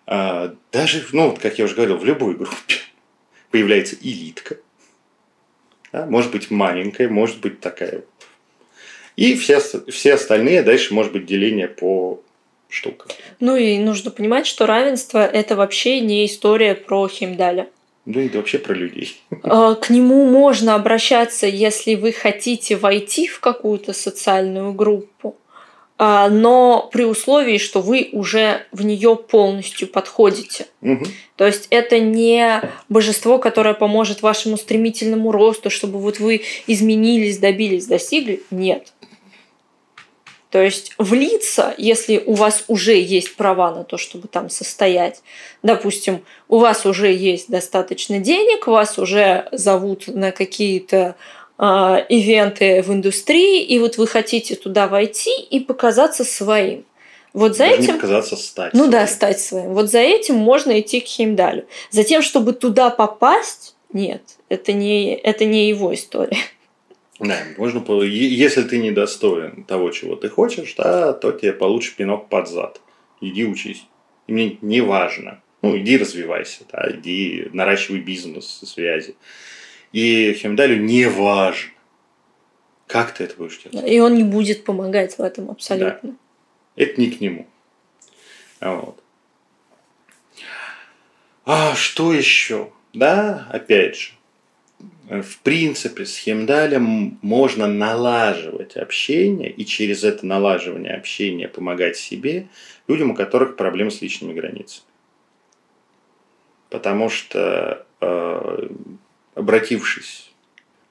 а, 0.07 0.55
даже, 0.73 1.05
ну, 1.13 1.37
как 1.41 1.59
я 1.59 1.65
уже 1.65 1.75
говорил, 1.75 1.97
в 1.97 2.05
любой 2.05 2.35
группе 2.35 2.77
появляется 3.51 3.97
элитка, 4.03 4.57
да, 5.93 6.07
может 6.07 6.33
быть 6.33 6.51
маленькая, 6.51 7.09
может 7.09 7.41
быть 7.41 7.61
такая. 7.61 8.03
И 9.17 9.35
все, 9.37 9.61
все 9.89 10.15
остальные, 10.15 10.63
дальше 10.63 10.95
может 10.95 11.13
быть 11.13 11.27
деление 11.27 11.69
по 11.69 12.23
штукам. 12.69 13.11
Ну 13.41 13.57
и 13.57 13.79
нужно 13.79 14.11
понимать, 14.11 14.47
что 14.47 14.67
равенство 14.67 15.27
это 15.27 15.57
вообще 15.57 16.01
не 16.01 16.25
история 16.25 16.75
про 16.75 17.07
Химдаля. 17.09 17.69
Ну 18.13 18.21
и 18.21 18.29
вообще 18.29 18.59
про 18.59 18.75
людей. 18.75 19.21
А, 19.45 19.77
к 19.77 19.89
нему 19.89 20.27
можно 20.27 20.75
обращаться, 20.75 21.47
если 21.47 21.95
вы 21.95 22.11
хотите 22.11 22.75
войти 22.75 23.29
в 23.29 23.39
какую-то 23.39 23.93
социальную 23.93 24.73
группу, 24.73 25.37
а, 25.97 26.29
но 26.29 26.89
при 26.93 27.05
условии, 27.05 27.59
что 27.59 27.81
вы 27.81 28.09
уже 28.11 28.67
в 28.73 28.85
нее 28.85 29.15
полностью 29.15 29.87
подходите. 29.87 30.67
Угу. 30.83 31.05
То 31.37 31.47
есть 31.47 31.69
это 31.71 32.01
не 32.01 32.63
божество, 32.89 33.39
которое 33.39 33.75
поможет 33.75 34.23
вашему 34.23 34.57
стремительному 34.57 35.31
росту, 35.31 35.71
чтобы 35.71 36.01
вот 36.01 36.19
вы 36.19 36.43
изменились, 36.67 37.39
добились, 37.39 37.87
достигли. 37.87 38.43
Нет. 38.51 38.93
То 40.51 40.61
есть 40.61 40.93
влиться, 40.99 41.75
если 41.79 42.23
у 42.27 42.35
вас 42.35 42.65
уже 42.67 43.01
есть 43.01 43.37
права 43.37 43.73
на 43.73 43.85
то, 43.85 43.97
чтобы 43.97 44.27
там 44.27 44.51
состоять, 44.51 45.23
допустим, 45.63 46.25
у 46.49 46.59
вас 46.59 46.85
уже 46.87 47.13
есть 47.13 47.49
достаточно 47.49 48.19
денег, 48.19 48.67
вас 48.67 48.99
уже 48.99 49.49
зовут 49.53 50.09
на 50.09 50.33
какие-то 50.33 51.15
э, 51.57 51.63
ивенты 52.09 52.83
в 52.83 52.93
индустрии, 52.93 53.63
и 53.63 53.79
вот 53.79 53.97
вы 53.97 54.09
хотите 54.09 54.57
туда 54.57 54.89
войти 54.89 55.31
и 55.41 55.61
показаться 55.61 56.25
своим. 56.25 56.85
Вот 57.33 57.53
за 57.57 57.69
Даже 57.69 57.83
этим... 57.83 57.95
Не 57.95 58.01
показаться 58.01 58.37
стать. 58.37 58.73
Ну 58.73 58.81
своим. 58.81 58.91
да, 58.91 59.07
стать 59.07 59.41
своим. 59.41 59.75
Вот 59.75 59.89
за 59.89 60.01
этим 60.01 60.35
можно 60.35 60.81
идти 60.81 60.99
к 60.99 61.07
Химдалю. 61.07 61.65
За 61.91 62.03
тем, 62.03 62.23
чтобы 62.23 62.55
туда 62.55 62.91
попасть, 62.91 63.77
нет, 63.93 64.23
это 64.49 64.73
не, 64.73 65.15
это 65.15 65.45
не 65.45 65.69
его 65.69 65.95
история. 65.95 66.39
Да, 67.21 67.39
можно, 67.59 67.83
если 68.03 68.63
ты 68.63 68.79
недостоин 68.79 69.65
того, 69.65 69.91
чего 69.91 70.17
ты 70.17 70.31
хочешь, 70.31 70.75
да, 70.75 71.13
то 71.13 71.33
тебе 71.33 71.53
получишь 71.53 71.95
пинок 71.95 72.29
под 72.29 72.49
зад. 72.49 72.81
Иди 73.21 73.45
учись. 73.45 73.85
И 74.27 74.33
мне 74.33 74.57
не 74.63 74.81
важно. 74.81 75.43
Ну, 75.61 75.77
иди 75.77 75.99
развивайся, 75.99 76.65
да, 76.73 76.91
иди 76.91 77.49
наращивай 77.53 78.01
бизнес, 78.01 78.63
связи. 78.65 79.17
И 79.93 80.33
Хемдалю 80.33 80.77
не 80.77 81.07
важно, 81.07 81.71
как 82.87 83.13
ты 83.13 83.25
это 83.25 83.37
будешь 83.37 83.59
делать. 83.59 83.87
И 83.87 84.01
он 84.01 84.15
не 84.15 84.25
будет 84.25 84.65
помогать 84.65 85.19
в 85.19 85.21
этом 85.21 85.51
абсолютно. 85.51 86.13
Да. 86.13 86.17
Это 86.77 86.99
не 86.99 87.11
к 87.11 87.21
нему. 87.21 87.47
Вот. 88.61 89.03
А 91.45 91.75
что 91.75 92.15
еще? 92.15 92.71
Да, 92.95 93.47
опять 93.51 93.97
же, 93.97 94.13
в 95.09 95.39
принципе, 95.39 96.07
с 96.07 96.17
Хемдалем 96.17 97.19
можно 97.23 97.67
налаживать 97.67 98.77
общение 98.77 99.51
и 99.51 99.65
через 99.65 100.05
это 100.05 100.25
налаживание 100.25 100.95
общения 100.95 101.49
помогать 101.49 101.97
себе, 101.97 102.49
людям, 102.87 103.11
у 103.11 103.15
которых 103.15 103.57
проблемы 103.57 103.91
с 103.91 104.03
личными 104.03 104.33
границами. 104.33 104.87
Потому 106.69 107.09
что, 107.09 107.87
э, 108.01 108.69
обратившись 109.35 110.27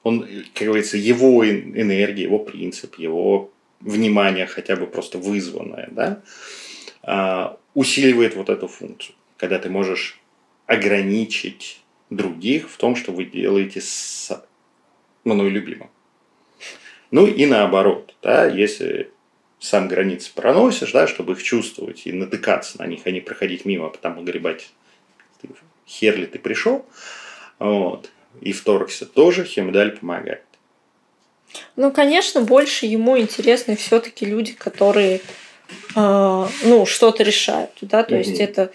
Он, 0.02 0.26
как 0.54 0.66
говорится, 0.66 0.96
его 0.96 1.46
энергия, 1.46 2.22
его 2.22 2.38
принцип, 2.38 2.98
его 2.98 3.50
внимание, 3.80 4.46
хотя 4.46 4.76
бы 4.76 4.86
просто 4.86 5.18
вызванное, 5.18 5.88
да, 5.90 6.22
а, 7.02 7.58
усиливает 7.74 8.34
вот 8.34 8.48
эту 8.48 8.66
функцию, 8.66 9.14
когда 9.36 9.58
ты 9.58 9.68
можешь 9.68 10.18
ограничить 10.66 11.80
других 12.10 12.68
в 12.70 12.76
том, 12.76 12.96
что 12.96 13.12
вы 13.12 13.24
делаете 13.24 13.80
с 13.80 14.44
мной 15.24 15.48
любимым. 15.48 15.90
Ну 17.10 17.26
и 17.26 17.46
наоборот, 17.46 18.14
да, 18.22 18.46
если 18.46 19.10
сам 19.58 19.88
границы 19.88 20.30
проносишь, 20.34 20.92
да, 20.92 21.06
чтобы 21.06 21.32
их 21.32 21.42
чувствовать 21.42 22.06
и 22.06 22.12
натыкаться 22.12 22.78
на 22.78 22.86
них, 22.86 23.02
а 23.04 23.10
не 23.10 23.20
проходить 23.20 23.64
мимо, 23.64 23.86
а 23.86 23.90
потом 23.90 24.18
огребать, 24.18 24.70
хер 25.86 26.16
ли 26.16 26.26
ты 26.26 26.38
пришел, 26.38 26.86
вот, 27.58 28.10
и 28.40 28.52
вторгся, 28.52 29.06
тоже 29.06 29.44
хемдаль 29.44 29.96
помогает. 29.96 30.44
Ну, 31.76 31.90
конечно, 31.90 32.40
больше 32.40 32.86
ему 32.86 33.18
интересны 33.18 33.76
все-таки 33.76 34.24
люди, 34.24 34.52
которые 34.52 35.20
э, 35.96 36.46
ну, 36.64 36.86
что-то 36.86 37.22
решают. 37.22 37.72
Да? 37.80 38.04
То 38.04 38.14
mm-hmm. 38.14 38.18
есть 38.18 38.38
это 38.40 38.70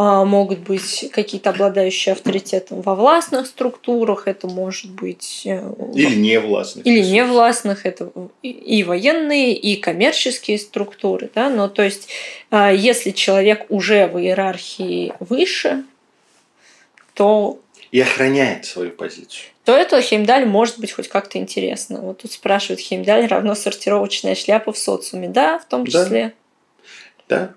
могут 0.00 0.60
быть 0.60 1.10
какие-то 1.12 1.50
обладающие 1.50 2.14
авторитетом 2.14 2.80
во 2.80 2.94
властных 2.94 3.46
структурах, 3.46 4.28
это 4.28 4.46
может 4.48 4.90
быть... 4.90 5.42
Э, 5.44 5.74
или 5.94 6.14
не 6.14 6.40
властных. 6.40 6.86
Или 6.86 7.00
не 7.00 7.22
властных, 7.22 7.84
это 7.84 8.10
и 8.42 8.82
военные, 8.82 9.54
и 9.54 9.76
коммерческие 9.76 10.58
структуры. 10.58 11.30
Да? 11.34 11.50
Но 11.50 11.68
то 11.68 11.82
есть, 11.82 12.08
а, 12.50 12.72
если 12.72 13.10
человек 13.10 13.66
уже 13.68 14.06
в 14.06 14.18
иерархии 14.18 15.12
выше, 15.20 15.84
то... 17.12 17.58
И 17.90 18.00
охраняет 18.00 18.64
свою 18.64 18.92
позицию. 18.92 19.50
То 19.64 19.76
это 19.76 20.00
Хеймдаль 20.00 20.46
может 20.46 20.78
быть 20.78 20.92
хоть 20.92 21.08
как-то 21.08 21.36
интересно. 21.36 22.00
Вот 22.00 22.22
тут 22.22 22.32
спрашивают, 22.32 22.80
Хеймдаль 22.80 23.26
равно 23.26 23.54
сортировочная 23.54 24.34
шляпа 24.34 24.72
в 24.72 24.78
социуме. 24.78 25.28
Да, 25.28 25.58
в 25.58 25.66
том 25.66 25.84
числе. 25.84 26.32
Да, 27.28 27.38
да 27.38 27.54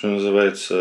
что 0.00 0.08
называется. 0.08 0.74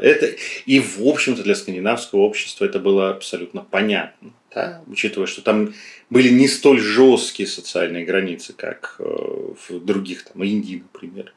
Это, 0.00 0.26
и, 0.64 0.78
в 0.78 1.00
общем-то, 1.04 1.42
для 1.42 1.56
скандинавского 1.56 2.20
общества 2.20 2.64
это 2.64 2.78
было 2.78 3.10
абсолютно 3.10 3.66
понятно. 3.68 4.30
Да? 4.54 4.80
Учитывая, 4.86 5.26
что 5.26 5.42
там 5.42 5.74
были 6.08 6.28
не 6.28 6.46
столь 6.46 6.78
жесткие 6.78 7.48
социальные 7.48 8.04
границы, 8.04 8.52
как 8.52 8.94
э, 9.00 9.04
в 9.04 9.84
других, 9.84 10.22
там, 10.24 10.44
Индии, 10.44 10.84
например, 10.92 11.32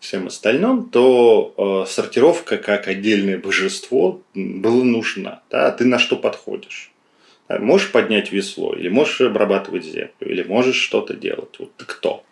всем 0.00 0.26
остальном, 0.26 0.90
то 0.90 1.84
э, 1.86 1.88
сортировка 1.88 2.58
как 2.58 2.88
отдельное 2.88 3.38
божество 3.38 4.20
была 4.34 4.82
нужна. 4.82 5.42
Да? 5.50 5.70
Ты 5.70 5.84
на 5.84 6.00
что 6.00 6.16
подходишь? 6.16 6.90
Можешь 7.48 7.92
поднять 7.92 8.32
весло, 8.32 8.74
или 8.74 8.88
можешь 8.88 9.20
обрабатывать 9.20 9.84
землю, 9.84 10.10
или 10.20 10.42
можешь 10.42 10.76
что-то 10.76 11.14
делать. 11.14 11.54
Вот 11.60 11.76
ты 11.76 11.84
кто? 11.84 12.24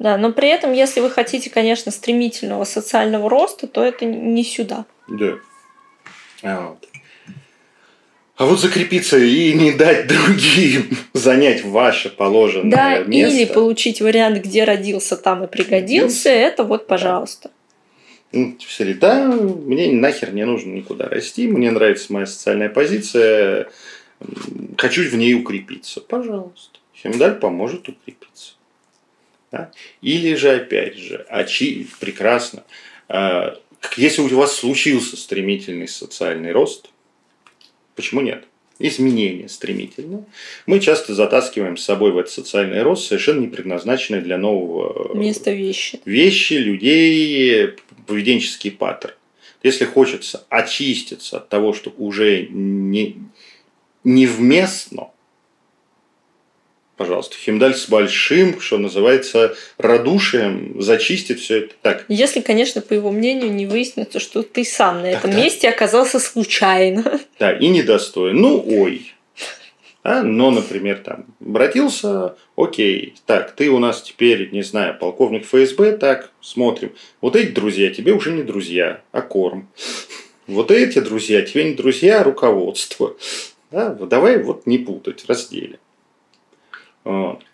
Да, 0.00 0.16
но 0.16 0.32
при 0.32 0.48
этом, 0.48 0.72
если 0.72 1.00
вы 1.00 1.10
хотите, 1.10 1.50
конечно, 1.50 1.92
стремительного 1.92 2.64
социального 2.64 3.28
роста, 3.28 3.66
то 3.66 3.84
это 3.84 4.06
не 4.06 4.42
сюда. 4.42 4.86
Да. 5.08 5.34
А 6.42 6.70
вот. 6.70 6.88
А 8.36 8.46
вот 8.46 8.58
закрепиться 8.58 9.18
и 9.18 9.52
не 9.52 9.72
дать 9.72 10.06
другим 10.06 10.96
занять 11.12 11.62
ваше 11.62 12.08
положенное 12.08 12.70
да, 12.70 12.98
место. 13.00 13.36
или 13.36 13.44
получить 13.44 14.00
вариант, 14.00 14.42
где 14.42 14.64
родился, 14.64 15.18
там 15.18 15.44
и 15.44 15.46
пригодился, 15.46 16.30
это 16.30 16.64
вот, 16.64 16.86
пожалуйста. 16.86 17.50
Ну, 18.32 18.56
все 18.58 18.94
да, 18.94 19.26
мне 19.26 19.92
нахер 19.92 20.32
не 20.32 20.46
нужно 20.46 20.72
никуда 20.72 21.08
расти, 21.08 21.46
мне 21.46 21.70
нравится 21.70 22.10
моя 22.10 22.24
социальная 22.24 22.70
позиция, 22.70 23.68
хочу 24.78 25.02
в 25.02 25.14
ней 25.14 25.34
укрепиться. 25.34 26.00
Пожалуйста. 26.00 26.78
Хемдаль 26.94 27.34
поможет 27.34 27.86
укрепиться. 27.90 28.54
Да? 29.50 29.72
Или 30.00 30.34
же, 30.34 30.50
опять 30.50 30.96
же, 30.96 31.26
очи, 31.28 31.86
прекрасно, 31.98 32.64
а, 33.08 33.58
если 33.96 34.22
у 34.22 34.28
вас 34.28 34.54
случился 34.54 35.16
стремительный 35.16 35.88
социальный 35.88 36.52
рост, 36.52 36.90
почему 37.96 38.20
нет? 38.20 38.44
Изменение 38.78 39.48
стремительно. 39.48 40.24
Мы 40.66 40.80
часто 40.80 41.14
затаскиваем 41.14 41.76
с 41.76 41.84
собой 41.84 42.12
в 42.12 42.18
этот 42.18 42.32
социальный 42.32 42.82
рост 42.82 43.06
совершенно 43.06 43.40
не 43.40 43.48
предназначенные 43.48 44.22
для 44.22 44.38
нового 44.38 45.14
места 45.14 45.50
вещи. 45.50 46.00
Вещи, 46.06 46.54
людей, 46.54 47.74
поведенческие 48.06 48.72
паттерны. 48.72 49.16
Если 49.62 49.84
хочется 49.84 50.46
очиститься 50.48 51.36
от 51.36 51.50
того, 51.50 51.74
что 51.74 51.92
уже 51.98 52.46
не, 52.46 53.16
невместно, 54.04 55.09
пожалуйста, 57.00 57.34
Химдаль 57.34 57.74
с 57.74 57.88
большим, 57.88 58.60
что 58.60 58.76
называется, 58.76 59.56
радушием 59.78 60.82
зачистит 60.82 61.40
все 61.40 61.60
это 61.60 61.74
так. 61.80 62.04
Если, 62.08 62.40
конечно, 62.42 62.82
по 62.82 62.92
его 62.92 63.10
мнению, 63.10 63.50
не 63.50 63.64
выяснится, 63.64 64.20
что 64.20 64.42
ты 64.42 64.66
сам 64.66 65.00
на 65.00 65.06
этом 65.06 65.30
да. 65.30 65.38
месте 65.38 65.70
оказался 65.70 66.18
случайно. 66.18 67.18
Да, 67.38 67.52
и 67.52 67.68
недостоин. 67.68 68.36
Ну, 68.36 68.62
ой. 68.68 69.14
А, 70.02 70.22
но, 70.22 70.50
например, 70.50 70.98
там, 70.98 71.24
обратился, 71.40 72.36
окей, 72.54 73.14
так, 73.24 73.56
ты 73.56 73.70
у 73.70 73.78
нас 73.78 74.02
теперь, 74.02 74.50
не 74.52 74.60
знаю, 74.60 74.98
полковник 74.98 75.46
ФСБ, 75.46 75.96
так, 75.96 76.30
смотрим. 76.42 76.92
Вот 77.22 77.34
эти 77.34 77.52
друзья 77.52 77.88
тебе 77.88 78.12
уже 78.12 78.30
не 78.30 78.42
друзья, 78.42 79.00
а 79.12 79.22
корм. 79.22 79.70
Вот 80.46 80.70
эти 80.70 80.98
друзья 80.98 81.40
тебе 81.40 81.64
не 81.64 81.74
друзья, 81.76 82.20
а 82.20 82.24
руководство. 82.24 83.16
Да, 83.70 83.88
давай 83.88 84.42
вот 84.42 84.66
не 84.66 84.76
путать, 84.76 85.24
разделим. 85.26 85.78
Вот. 87.04 87.44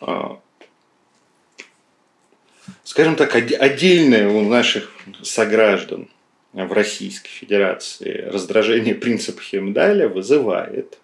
А, 0.00 0.40
скажем 2.84 3.16
так, 3.16 3.34
отдельное 3.34 4.28
у 4.28 4.48
наших 4.48 4.92
сограждан 5.22 6.08
в 6.52 6.72
Российской 6.72 7.28
Федерации 7.28 8.28
раздражение 8.32 8.94
принципа 8.94 9.40
Хемдаля 9.42 10.08
вызывает, 10.08 10.98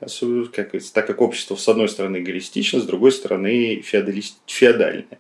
как, 0.53 0.73
так 0.93 1.07
как 1.07 1.21
общество 1.21 1.57
с 1.57 1.69
одной 1.69 1.89
стороны 1.89 2.19
эгоистично, 2.19 2.81
с 2.81 2.85
другой 2.85 3.13
стороны 3.13 3.83
феодальное. 3.83 5.19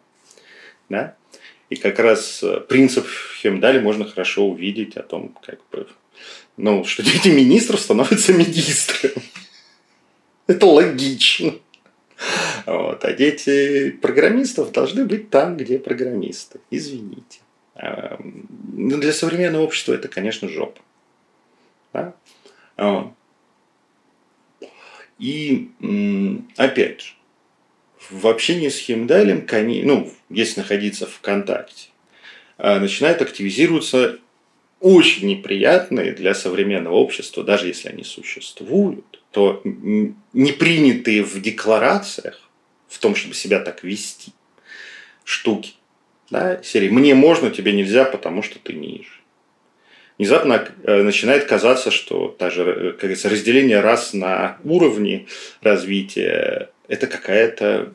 Да? 0.88 1.16
И 1.70 1.76
как 1.76 1.98
раз 1.98 2.42
принцип 2.68 3.06
Хемдаля 3.40 3.80
можно 3.80 4.04
хорошо 4.04 4.46
увидеть 4.48 4.96
о 4.96 5.02
том, 5.02 5.36
как 5.42 5.58
бы, 5.70 5.86
ну, 6.56 6.84
что 6.84 7.02
дети 7.02 7.28
министров 7.28 7.80
становятся 7.80 8.32
министрами. 8.34 9.22
Это 10.46 10.66
логично. 10.66 11.54
Вот. 12.66 13.04
А 13.04 13.12
дети 13.12 13.90
программистов 13.90 14.72
должны 14.72 15.04
быть 15.04 15.30
там, 15.30 15.56
где 15.56 15.78
программисты. 15.78 16.60
Извините. 16.70 17.40
А, 17.74 18.18
ну, 18.72 18.98
для 18.98 19.12
современного 19.12 19.62
общества 19.62 19.94
это, 19.94 20.08
конечно, 20.08 20.48
жопа. 20.48 20.80
Да? 21.92 22.14
И 25.18 25.70
опять 26.56 27.00
же, 27.00 27.14
в 28.10 28.26
общении 28.26 28.68
с 28.68 28.78
Химдалем, 28.78 29.46
ну, 29.86 30.12
если 30.28 30.60
находиться 30.60 31.06
в 31.06 31.20
контакте, 31.20 31.88
а, 32.58 32.78
начинают 32.78 33.22
активизироваться 33.22 34.18
очень 34.80 35.28
неприятные 35.28 36.12
для 36.12 36.34
современного 36.34 36.94
общества, 36.94 37.42
даже 37.42 37.68
если 37.68 37.88
они 37.88 38.04
существуют, 38.04 39.22
то 39.34 39.60
не 39.64 40.52
принятые 40.52 41.24
в 41.24 41.40
декларациях, 41.40 42.40
в 42.88 42.98
том, 43.00 43.16
чтобы 43.16 43.34
себя 43.34 43.58
так 43.58 43.82
вести, 43.82 44.32
штуки, 45.24 45.72
да, 46.30 46.62
серии 46.62 46.88
«мне 46.88 47.14
можно, 47.14 47.50
тебе 47.50 47.72
нельзя, 47.72 48.04
потому 48.04 48.42
что 48.42 48.60
ты 48.60 48.72
ниже». 48.74 49.10
Внезапно 50.18 50.68
э, 50.84 51.02
начинает 51.02 51.46
казаться, 51.46 51.90
что 51.90 52.36
даже, 52.38 52.62
э, 52.62 52.90
как 52.92 53.00
говорится, 53.00 53.28
разделение 53.28 53.80
рас 53.80 54.14
на 54.14 54.58
уровни 54.62 55.26
развития– 55.60 56.70
это 56.88 57.08
какая-то 57.08 57.92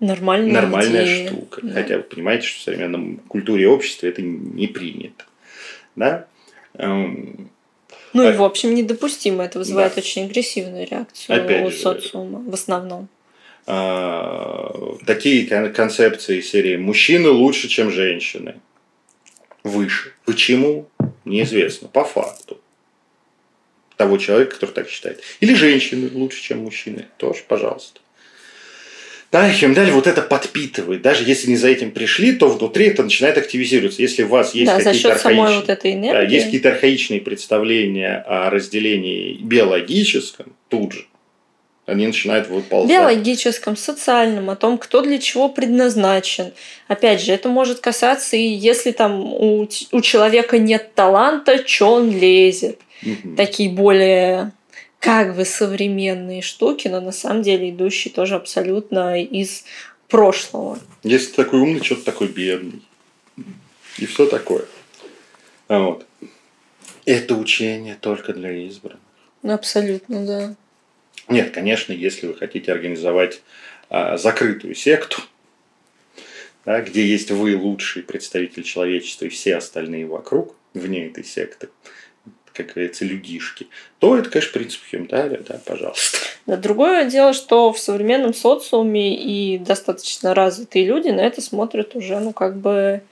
нормальная, 0.00 0.52
нормальная 0.52 1.26
штука. 1.26 1.60
Да. 1.62 1.74
Хотя 1.74 1.96
вы 1.98 2.02
понимаете, 2.04 2.46
что 2.46 2.60
в 2.60 2.62
современном 2.62 3.18
культуре 3.28 3.64
и 3.64 3.66
обществе 3.66 4.08
это 4.08 4.22
не 4.22 4.66
принято. 4.68 5.24
Да? 5.96 6.26
Ну 8.12 8.28
и, 8.28 8.36
в 8.36 8.42
общем, 8.42 8.74
недопустимо. 8.74 9.44
Это 9.44 9.58
вызывает 9.58 9.94
да. 9.94 10.00
очень 10.00 10.24
агрессивную 10.24 10.86
реакцию 10.86 11.44
Опять 11.44 11.66
у 11.66 11.70
же, 11.70 11.76
социума 11.76 12.42
в 12.48 12.54
основном. 12.54 13.08
А, 13.66 14.96
такие 15.06 15.46
концепции 15.70 16.40
серии 16.40 16.76
«мужчины 16.76 17.28
лучше, 17.28 17.68
чем 17.68 17.90
женщины». 17.90 18.60
Выше. 19.62 20.12
Почему? 20.24 20.88
Неизвестно. 21.24 21.88
По 21.88 22.04
факту. 22.04 22.60
Того 23.96 24.16
человека, 24.16 24.54
который 24.54 24.70
так 24.70 24.88
считает. 24.88 25.22
Или 25.40 25.54
женщины 25.54 26.08
лучше, 26.12 26.42
чем 26.42 26.60
мужчины. 26.60 27.06
Тоже, 27.18 27.42
пожалуйста. 27.46 28.00
Да, 29.30 29.50
хемдаль 29.50 29.90
вот 29.90 30.06
это 30.06 30.22
подпитывает. 30.22 31.02
Даже 31.02 31.22
если 31.24 31.50
не 31.50 31.56
за 31.56 31.68
этим 31.68 31.90
пришли, 31.90 32.32
то 32.32 32.48
внутри 32.48 32.86
это 32.86 33.02
начинает 33.02 33.36
активизироваться. 33.36 34.00
Если 34.00 34.22
у 34.22 34.28
вас 34.28 34.54
есть 34.54 34.66
Да, 34.72 34.78
какие-то 34.82 35.12
архаичные, 35.12 35.56
вот 35.60 35.68
этой 35.68 35.92
да, 35.92 35.98
энергии. 35.98 36.32
есть 36.34 36.44
какие-то 36.46 36.70
архаичные 36.70 37.20
представления 37.20 38.24
о 38.26 38.48
разделении 38.48 39.34
биологическом, 39.42 40.54
тут 40.68 40.92
же 40.94 41.04
они 41.88 42.06
начинают 42.06 42.48
выползать. 42.48 42.90
биологическом, 42.90 43.74
социальном, 43.76 44.50
о 44.50 44.56
том, 44.56 44.76
кто 44.76 45.00
для 45.00 45.18
чего 45.18 45.48
предназначен. 45.48 46.52
Опять 46.86 47.22
же, 47.22 47.32
это 47.32 47.48
может 47.48 47.80
касаться 47.80 48.36
и 48.36 48.42
если 48.42 48.92
там 48.92 49.24
у, 49.24 49.66
у 49.92 50.00
человека 50.02 50.58
нет 50.58 50.94
таланта, 50.94 51.66
что 51.66 51.94
он 51.94 52.10
лезет. 52.10 52.78
Мгм. 53.02 53.36
Такие 53.36 53.70
более 53.70 54.52
как 55.00 55.36
бы 55.36 55.44
современные 55.44 56.42
штуки, 56.42 56.88
но 56.88 57.00
на 57.00 57.12
самом 57.12 57.42
деле 57.42 57.70
идущие 57.70 58.12
тоже 58.12 58.34
абсолютно 58.34 59.22
из 59.22 59.64
прошлого. 60.08 60.78
Если 61.02 61.30
ты 61.30 61.44
такой 61.44 61.60
умный, 61.60 61.84
что 61.84 61.96
ты 61.96 62.02
такой 62.02 62.28
бедный. 62.28 62.82
И 63.98 64.06
все 64.06 64.26
такое. 64.26 64.64
А 65.68 65.80
вот. 65.80 66.06
Это 67.04 67.34
учение 67.34 67.96
только 68.00 68.32
для 68.32 68.52
избранных. 68.52 69.00
Абсолютно, 69.42 70.26
да. 70.26 70.54
Нет, 71.28 71.52
конечно, 71.52 71.92
если 71.92 72.26
вы 72.26 72.34
хотите 72.34 72.72
организовать 72.72 73.42
а, 73.90 74.16
закрытую 74.16 74.74
секту, 74.74 75.22
да, 76.64 76.80
где 76.80 77.06
есть 77.06 77.30
вы 77.30 77.56
лучший 77.56 78.02
представитель 78.02 78.62
человечества 78.62 79.26
и 79.26 79.30
все 79.30 79.56
остальные 79.56 80.06
вокруг, 80.06 80.54
вне 80.74 81.06
этой 81.06 81.24
секты, 81.24 81.68
как 82.64 82.74
говорится, 82.74 83.04
людишки, 83.04 83.66
то 83.98 84.16
это, 84.16 84.28
конечно, 84.30 84.52
принцип 84.52 84.80
Хемдаля, 84.90 85.40
да, 85.48 85.60
пожалуйста. 85.64 86.18
Да, 86.46 86.56
Другое 86.56 87.04
дело, 87.04 87.32
что 87.32 87.72
в 87.72 87.78
современном 87.78 88.34
социуме 88.34 89.14
и 89.14 89.58
достаточно 89.58 90.34
развитые 90.34 90.84
люди 90.84 91.08
на 91.08 91.20
это 91.20 91.40
смотрят 91.40 91.94
уже, 91.96 92.18
ну, 92.20 92.32
как 92.32 92.56
бы 92.56 93.02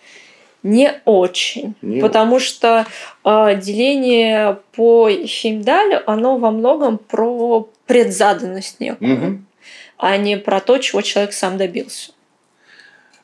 не 0.62 1.00
очень. 1.04 1.74
Не 1.80 2.00
Потому 2.00 2.40
что 2.40 2.86
э, 3.24 3.60
деление 3.60 4.58
по 4.74 5.08
Хеймдалю, 5.10 6.02
оно 6.06 6.38
во 6.38 6.50
многом 6.50 6.98
про 6.98 7.68
предзаданность 7.86 8.80
некую, 8.80 9.10
Мгм. 9.16 9.46
а 9.96 10.16
не 10.16 10.36
про 10.36 10.60
то, 10.60 10.78
чего 10.78 11.02
человек 11.02 11.32
сам 11.32 11.56
добился. 11.56 12.10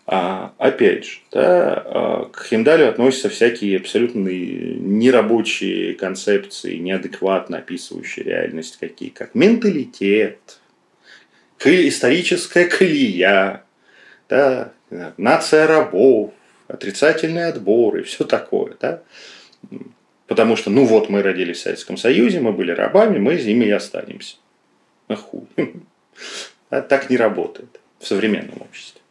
А, 0.05 0.53
опять 0.59 1.05
же, 1.05 1.19
да, 1.31 1.83
а, 1.85 2.31
к 2.33 2.45
Хемдалю 2.45 2.89
относятся 2.89 3.29
всякие 3.29 3.79
абсолютно 3.79 4.29
нерабочие 4.29 5.95
концепции, 5.95 6.77
неадекватно 6.77 7.59
описывающие 7.59 8.25
реальность, 8.25 8.79
какие 8.81 9.11
как 9.11 9.35
менталитет, 9.35 10.59
историческая 11.65 12.65
колея, 12.65 13.65
да, 14.29 14.73
нация 15.17 15.67
рабов, 15.67 16.33
отрицательный 16.69 17.49
отбор 17.49 17.99
и 17.99 18.03
все 18.03 18.25
такое. 18.25 18.77
Да? 18.81 19.03
Потому 20.27 20.57
что, 20.57 20.71
ну 20.71 20.85
вот, 20.85 21.09
мы 21.09 21.23
родились 21.23 21.59
в 21.59 21.63
Советском 21.63 21.97
Союзе, 21.97 22.41
мы 22.41 22.53
были 22.53 22.73
рабами, 22.73 23.19
мы 23.19 23.35
ими 23.35 23.67
и 23.67 23.71
останемся. 23.71 24.37
Хуй. 25.09 25.47
А 26.71 26.81
Так 26.81 27.11
не 27.11 27.19
работает 27.19 27.81
в 27.99 28.07
современном 28.07 28.63
обществе. 28.63 29.02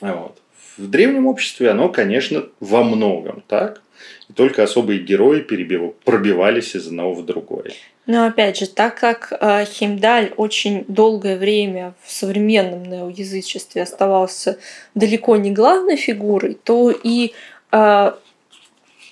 А 0.00 0.12
Вот. 0.14 0.38
В 0.76 0.88
древнем 0.88 1.26
обществе 1.26 1.70
оно, 1.70 1.88
конечно, 1.88 2.44
во 2.60 2.84
многом 2.84 3.42
так. 3.48 3.82
И 4.28 4.32
только 4.32 4.62
особые 4.62 5.00
герои 5.00 5.40
перебив- 5.42 5.94
пробивались 6.04 6.76
из 6.76 6.86
одного 6.86 7.14
в 7.14 7.24
другое. 7.26 7.72
Но 8.06 8.26
опять 8.26 8.56
же, 8.56 8.66
так 8.66 8.94
как 8.98 9.32
э, 9.38 9.64
Хеймдаль 9.66 10.32
очень 10.36 10.84
долгое 10.88 11.36
время 11.36 11.94
в 12.04 12.10
современном 12.12 12.84
неоязычестве 12.84 13.82
оставался 13.82 14.58
далеко 14.94 15.36
не 15.36 15.50
главной 15.50 15.96
фигурой, 15.96 16.56
то 16.62 16.90
и 16.90 17.32
э, 17.72 18.12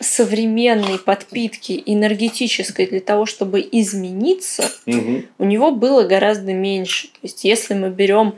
современной 0.01 0.99
подпитки 0.99 1.83
энергетической 1.87 2.87
для 2.87 3.01
того, 3.01 3.27
чтобы 3.27 3.66
измениться, 3.72 4.70
Мгм. 4.87 5.27
у 5.38 5.44
него 5.44 5.70
было 5.72 6.03
гораздо 6.05 6.53
меньше. 6.53 7.09
Есть, 7.26 7.42
если 7.42 7.74
мы 7.74 7.90
берем 7.90 8.36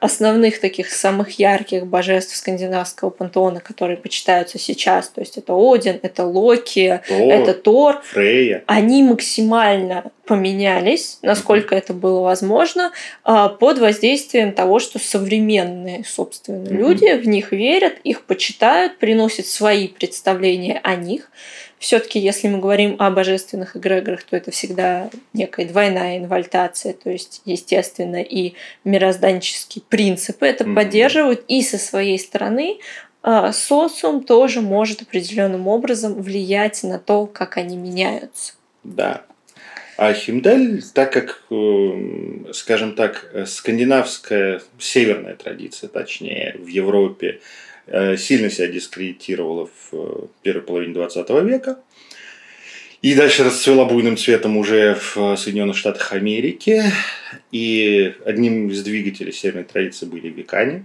основных 0.00 0.60
таких 0.60 0.88
самых 0.90 1.38
ярких 1.38 1.86
божеств 1.86 2.34
скандинавского 2.34 3.10
пантеона, 3.10 3.60
которые 3.60 3.98
почитаются 3.98 4.58
сейчас, 4.58 5.08
то 5.10 5.20
есть 5.20 5.36
это 5.36 5.52
Один, 5.54 6.00
это 6.02 6.24
Локи, 6.24 7.02
То, 7.06 7.14
это 7.14 7.52
Тор, 7.52 8.00
Фрейя. 8.02 8.64
они 8.66 9.02
максимально 9.02 10.10
поменялись, 10.24 11.18
насколько 11.20 11.74
это 11.74 11.92
было 11.92 12.20
возможно, 12.20 12.92
а, 13.24 13.50
под 13.50 13.78
воздействием 13.78 14.52
того, 14.52 14.78
что 14.78 14.98
современные, 14.98 16.02
собственно, 16.04 16.70
Мгм. 16.70 16.76
люди 16.78 17.12
в 17.20 17.28
них 17.28 17.52
верят, 17.52 17.94
их 18.04 18.22
почитают, 18.22 18.96
приносят 18.98 19.46
свои 19.46 19.86
представления 19.88 20.80
о 20.82 20.94
них. 20.94 21.30
Все-таки, 21.80 22.18
если 22.18 22.46
мы 22.46 22.58
говорим 22.58 22.96
о 22.98 23.10
божественных 23.10 23.74
эгрегорах, 23.74 24.22
то 24.24 24.36
это 24.36 24.50
всегда 24.50 25.08
некая 25.32 25.64
двойная 25.64 26.18
инвальтация, 26.18 26.92
то 26.92 27.08
есть, 27.08 27.40
естественно, 27.46 28.20
и 28.20 28.52
мирозданческие 28.84 29.82
принципы 29.88 30.46
это 30.46 30.64
Мгм. 30.64 30.74
поддерживают, 30.74 31.42
и 31.48 31.62
со 31.62 31.78
своей 31.78 32.18
стороны 32.18 32.78
а, 33.22 33.52
социум 33.52 34.24
тоже 34.24 34.60
может 34.60 35.00
определенным 35.00 35.68
образом 35.68 36.20
влиять 36.20 36.82
на 36.82 36.98
то, 36.98 37.26
как 37.26 37.56
они 37.56 37.78
меняются. 37.78 38.52
Да. 38.84 39.22
А 39.96 40.12
Химдаль, 40.12 40.82
так 40.94 41.12
как, 41.12 41.42
эм, 41.50 42.46
скажем 42.52 42.94
так, 42.94 43.30
э, 43.32 43.46
скандинавская, 43.46 44.62
северная 44.78 45.34
традиция, 45.34 45.88
точнее, 45.88 46.56
в 46.58 46.66
Европе 46.66 47.40
сильно 48.16 48.50
себя 48.50 48.68
дискредитировала 48.68 49.66
в 49.66 49.94
э, 49.94 50.26
первой 50.42 50.62
половине 50.62 50.94
20 50.94 51.30
века, 51.44 51.78
и 53.02 53.14
дальше 53.14 53.44
расцвела 53.44 53.86
буйным 53.86 54.16
цветом 54.16 54.56
уже 54.56 54.94
в 54.94 55.36
Соединенных 55.36 55.76
Штатах 55.76 56.12
Америки. 56.12 56.82
И 57.50 58.14
одним 58.26 58.68
из 58.68 58.82
двигателей 58.82 59.32
северной 59.32 59.64
традиции 59.64 60.04
были 60.04 60.28
векане. 60.28 60.84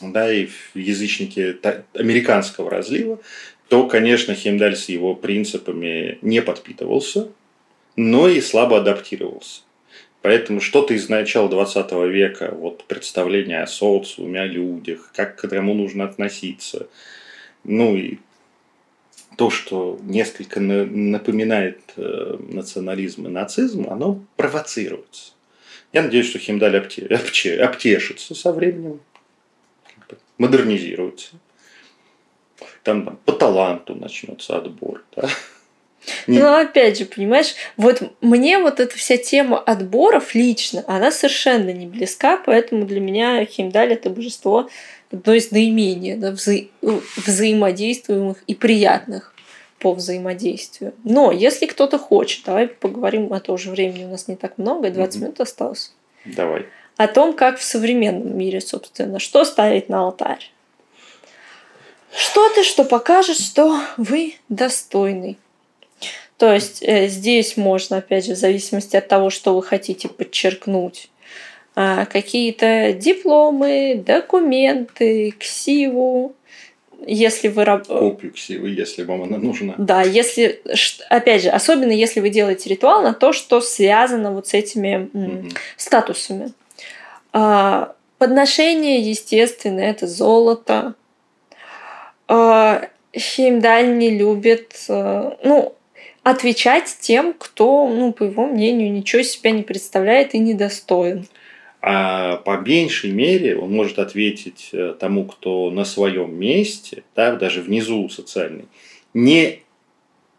Да, 0.00 0.32
и 0.32 0.48
язычники 0.74 1.56
американского 1.94 2.70
разлива 2.70 3.18
то, 3.68 3.88
конечно, 3.88 4.34
Хемдаль 4.34 4.76
с 4.76 4.88
его 4.88 5.14
принципами 5.14 6.18
не 6.22 6.40
подпитывался, 6.40 7.28
но 7.96 8.28
и 8.28 8.40
слабо 8.40 8.78
адаптировался. 8.78 9.62
Поэтому 10.26 10.60
что-то 10.60 10.92
из 10.92 11.08
начала 11.08 11.48
20 11.48 11.92
века, 12.10 12.50
вот 12.52 12.82
представление 12.86 13.62
о 13.62 13.68
социуме, 13.68 14.40
о 14.40 14.46
людях, 14.46 15.12
как 15.14 15.36
к 15.36 15.44
этому 15.44 15.72
нужно 15.72 16.02
относиться, 16.02 16.88
ну 17.62 17.94
и 17.96 18.18
то, 19.36 19.50
что 19.50 20.00
несколько 20.02 20.58
на- 20.58 20.84
напоминает 20.84 21.78
э, 21.96 22.38
национализм 22.40 23.28
и 23.28 23.30
нацизм, 23.30 23.86
оно 23.88 24.20
провоцируется. 24.34 25.30
Я 25.92 26.02
надеюсь, 26.02 26.28
что 26.28 26.40
Хемдаль 26.40 26.74
обте- 26.76 27.06
обте- 27.08 27.60
обтешится 27.60 28.34
со 28.34 28.50
временем, 28.50 28.98
модернизируется. 30.38 31.36
Там, 32.82 33.04
там 33.04 33.16
по 33.24 33.30
таланту 33.30 33.94
начнется 33.94 34.56
отбор. 34.56 35.04
Да? 35.14 35.28
Не- 36.26 36.38
Но 36.38 36.56
опять 36.56 36.98
же, 36.98 37.04
понимаешь, 37.04 37.54
вот 37.76 38.02
мне 38.20 38.58
вот 38.58 38.80
эта 38.80 38.96
вся 38.96 39.16
тема 39.16 39.58
отборов 39.58 40.34
лично, 40.34 40.84
она 40.86 41.10
совершенно 41.10 41.70
не 41.70 41.86
близка, 41.86 42.36
поэтому 42.36 42.84
для 42.86 43.00
меня 43.00 43.44
Химдаль 43.44 43.92
это 43.92 44.10
божество 44.10 44.68
одно 45.10 45.34
из 45.34 45.50
наименее 45.50 46.16
да, 46.16 46.30
вза- 46.32 46.68
взаимодействуемых 47.16 48.38
и 48.46 48.54
приятных 48.54 49.32
по 49.78 49.92
взаимодействию. 49.92 50.94
Но 51.04 51.30
если 51.32 51.66
кто-то 51.66 51.98
хочет, 51.98 52.44
давай 52.44 52.66
поговорим, 52.68 53.32
а 53.32 53.40
то 53.40 53.52
уже 53.52 53.70
времени 53.70 54.04
у 54.04 54.08
нас 54.08 54.26
не 54.28 54.36
так 54.36 54.58
много, 54.58 54.90
20 54.90 55.16
Мгм. 55.16 55.24
минут 55.24 55.40
осталось. 55.40 55.92
Давай. 56.24 56.66
О 56.96 57.08
том, 57.08 57.34
как 57.34 57.58
в 57.58 57.62
современном 57.62 58.36
мире, 58.38 58.60
собственно, 58.60 59.18
что 59.18 59.44
ставить 59.44 59.88
на 59.88 60.00
алтарь. 60.00 60.50
Что-то, 62.16 62.64
что 62.64 62.84
покажет, 62.84 63.38
что 63.38 63.78
вы 63.98 64.34
достойный. 64.48 65.36
То 66.38 66.52
есть 66.52 66.82
э, 66.82 67.08
здесь 67.08 67.56
можно, 67.56 67.98
опять 67.98 68.26
же, 68.26 68.34
в 68.34 68.38
зависимости 68.38 68.96
от 68.96 69.08
того, 69.08 69.30
что 69.30 69.54
вы 69.54 69.62
хотите 69.62 70.08
подчеркнуть, 70.08 71.08
а, 71.74 72.04
какие-то 72.06 72.92
дипломы, 72.92 74.02
документы, 74.04 75.32
ксиву, 75.38 76.34
если 77.06 77.48
вы 77.48 77.64
раб- 77.64 77.86
Копию 77.86 78.32
ксивы, 78.32 78.70
если 78.70 79.02
вам 79.04 79.22
она 79.22 79.38
нужна. 79.38 79.74
да, 79.78 80.02
если, 80.02 80.60
опять 81.08 81.42
же, 81.42 81.48
особенно 81.50 81.92
если 81.92 82.20
вы 82.20 82.30
делаете 82.30 82.68
ритуал 82.70 83.02
на 83.02 83.12
то, 83.14 83.32
что 83.32 83.60
связано 83.60 84.32
вот 84.32 84.46
с 84.48 84.54
этими 84.54 85.08
Мгм. 85.12 85.50
статусами. 85.76 86.52
А, 87.32 87.92
Подношение, 88.18 89.00
естественно, 89.00 89.80
это 89.80 90.06
золото. 90.06 90.94
А, 92.28 92.88
Хеймдаль 93.14 93.96
не 93.98 94.08
любит, 94.10 94.74
э, 94.88 95.32
ну, 95.44 95.74
отвечать 96.26 96.96
тем, 97.00 97.34
кто, 97.38 97.86
ну, 97.86 98.12
по 98.12 98.24
его 98.24 98.46
мнению, 98.46 98.92
ничего 98.92 99.22
из 99.22 99.30
себя 99.30 99.52
не 99.52 99.62
представляет 99.62 100.34
и 100.34 100.40
недостоин. 100.40 101.28
А 101.80 102.38
по 102.38 102.56
меньшей 102.56 103.12
мере 103.12 103.56
он 103.56 103.70
может 103.70 104.00
ответить 104.00 104.70
э, 104.72 104.96
тому, 104.98 105.24
кто 105.24 105.70
на 105.70 105.84
своем 105.84 106.36
месте, 106.36 107.04
да, 107.14 107.36
даже 107.36 107.62
внизу 107.62 108.08
социальный, 108.08 108.64
не 109.14 109.60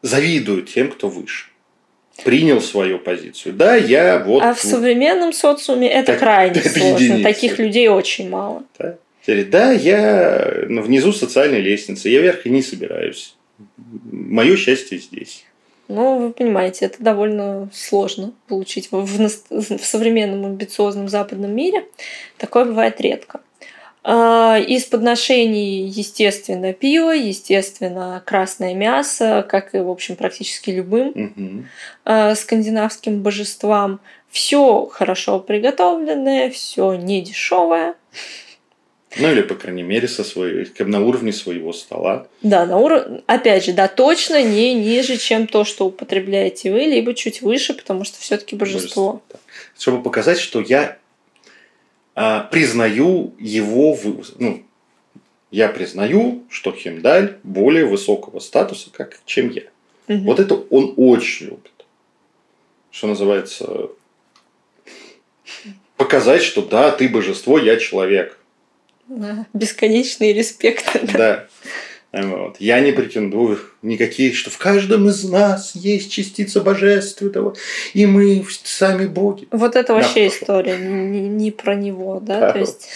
завидует 0.02 0.68
тем, 0.68 0.92
кто 0.92 1.08
выше. 1.08 1.46
Принял 2.26 2.60
свою 2.60 3.00
позицию. 3.00 3.56
Да, 3.56 3.78
я 3.78 4.20
вот... 4.20 4.44
А 4.44 4.54
в 4.54 4.60
современном 4.60 5.32
социуме 5.32 5.88
это 5.88 6.08
так, 6.08 6.20
крайне 6.20 6.60
это 6.60 6.70
сложно. 6.70 7.04
Единица. 7.06 7.24
Таких 7.24 7.60
людей 7.60 7.88
очень 7.88 8.30
мало. 8.30 8.66
Да. 8.78 8.98
да, 9.26 9.72
я 9.72 10.66
внизу 10.68 11.14
социальной 11.14 11.62
лестницы, 11.62 12.10
я 12.10 12.20
вверх 12.20 12.46
и 12.46 12.50
не 12.50 12.62
собираюсь. 12.62 13.38
Мое 14.12 14.58
счастье 14.58 14.98
здесь. 14.98 15.47
Ну, 15.88 16.20
вы 16.20 16.32
понимаете, 16.32 16.86
это 16.86 17.02
довольно 17.02 17.70
сложно 17.74 18.34
получить 18.48 18.92
в, 18.92 19.06
в, 19.06 19.30
в 19.50 19.86
современном 19.86 20.46
амбициозном 20.46 21.08
западном 21.08 21.56
мире. 21.56 21.86
Такое 22.38 22.66
бывает 22.66 23.00
редко. 23.00 23.42
А, 24.04 24.58
из 24.58 24.86
подношений, 24.86 25.86
естественно, 25.86 26.74
пиво, 26.74 27.12
естественно, 27.12 28.22
красное 28.26 28.74
мясо, 28.74 29.46
как 29.48 29.76
и, 29.76 29.80
в 29.80 29.90
общем, 29.90 30.16
практически 30.16 30.72
любым 30.72 31.10
угу. 31.10 32.36
скандинавским 32.36 33.22
божествам. 33.22 34.00
Все 34.30 34.86
хорошо 34.86 35.40
приготовленное, 35.40 36.50
все 36.50 36.96
не 36.96 37.22
дешевое. 37.22 37.96
Ну 39.20 39.32
или, 39.32 39.42
по 39.42 39.56
крайней 39.56 39.84
мере, 39.84 40.08
со 40.08 40.24
своей, 40.24 40.68
на 40.80 41.04
уровне 41.04 41.34
своего 41.34 41.74
стола. 41.74 42.28
Да, 42.42 42.66
на 42.66 42.78
уровне, 42.78 43.22
опять 43.28 43.66
же, 43.66 43.74
да, 43.74 43.88
точно 43.88 44.44
не 44.44 44.74
ниже, 44.74 45.18
чем 45.18 45.48
то, 45.48 45.64
что 45.64 45.88
употребляете 45.88 46.72
вы, 46.72 46.82
либо 46.82 47.14
чуть 47.14 47.42
выше, 47.42 47.74
потому 47.74 48.04
что 48.04 48.20
все-таки 48.20 48.56
божество. 48.56 49.14
божество 49.14 49.22
да. 49.30 49.40
Чтобы 49.78 50.04
показать, 50.04 50.40
что 50.40 50.62
я 50.62 50.98
а, 52.16 52.42
признаю 52.42 53.34
его, 53.40 53.98
ну, 54.40 54.64
я 55.52 55.70
признаю, 55.70 56.44
что 56.50 56.72
Хемдаль 56.72 57.38
более 57.44 57.86
высокого 57.86 58.40
статуса, 58.40 58.90
как, 58.92 59.20
чем 59.26 59.50
я. 59.50 59.64
Угу. 60.08 60.24
Вот 60.24 60.40
это 60.40 60.56
он 60.56 60.94
очень 60.98 61.48
любит. 61.48 61.72
Что 62.92 63.08
называется, 63.08 63.90
показать, 65.96 66.42
что 66.42 66.62
да, 66.62 66.92
ты 66.92 67.08
божество, 67.10 67.58
я 67.58 67.78
человек. 67.78 68.37
Бесконечный 69.54 70.34
респект. 70.34 70.86
Да. 71.14 71.48
Вот. 72.14 72.58
Я 72.60 72.80
не 72.80 72.94
претендую 72.94 73.60
никакие, 73.82 74.34
что 74.34 74.50
в 74.50 74.58
каждом 74.58 75.08
из 75.08 75.24
нас 75.24 75.76
есть 75.76 76.12
частица 76.12 76.62
божественного, 76.62 77.56
и 77.94 78.06
мы 78.06 78.46
сами 78.64 79.06
боги. 79.06 79.48
Вот 79.52 79.76
это 79.76 79.94
вообще 79.94 80.22
да, 80.22 80.28
история 80.28 80.78
не, 80.78 81.28
не 81.28 81.52
про 81.52 81.76
него, 81.76 82.20
да? 82.20 82.40
да? 82.40 82.52
То 82.54 82.60
есть, 82.60 82.88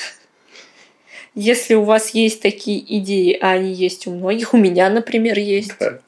если 1.35 1.75
у 1.75 1.83
вас 1.83 2.11
есть 2.11 2.41
такие 2.41 2.79
идеи, 2.99 3.37
а 3.39 3.51
они 3.51 3.73
есть 3.73 4.07
у 4.07 4.11
многих, 4.11 4.53
у 4.53 4.57
меня, 4.57 4.89
например, 4.89 5.37
есть, 5.37 5.73
да. 5.79 5.99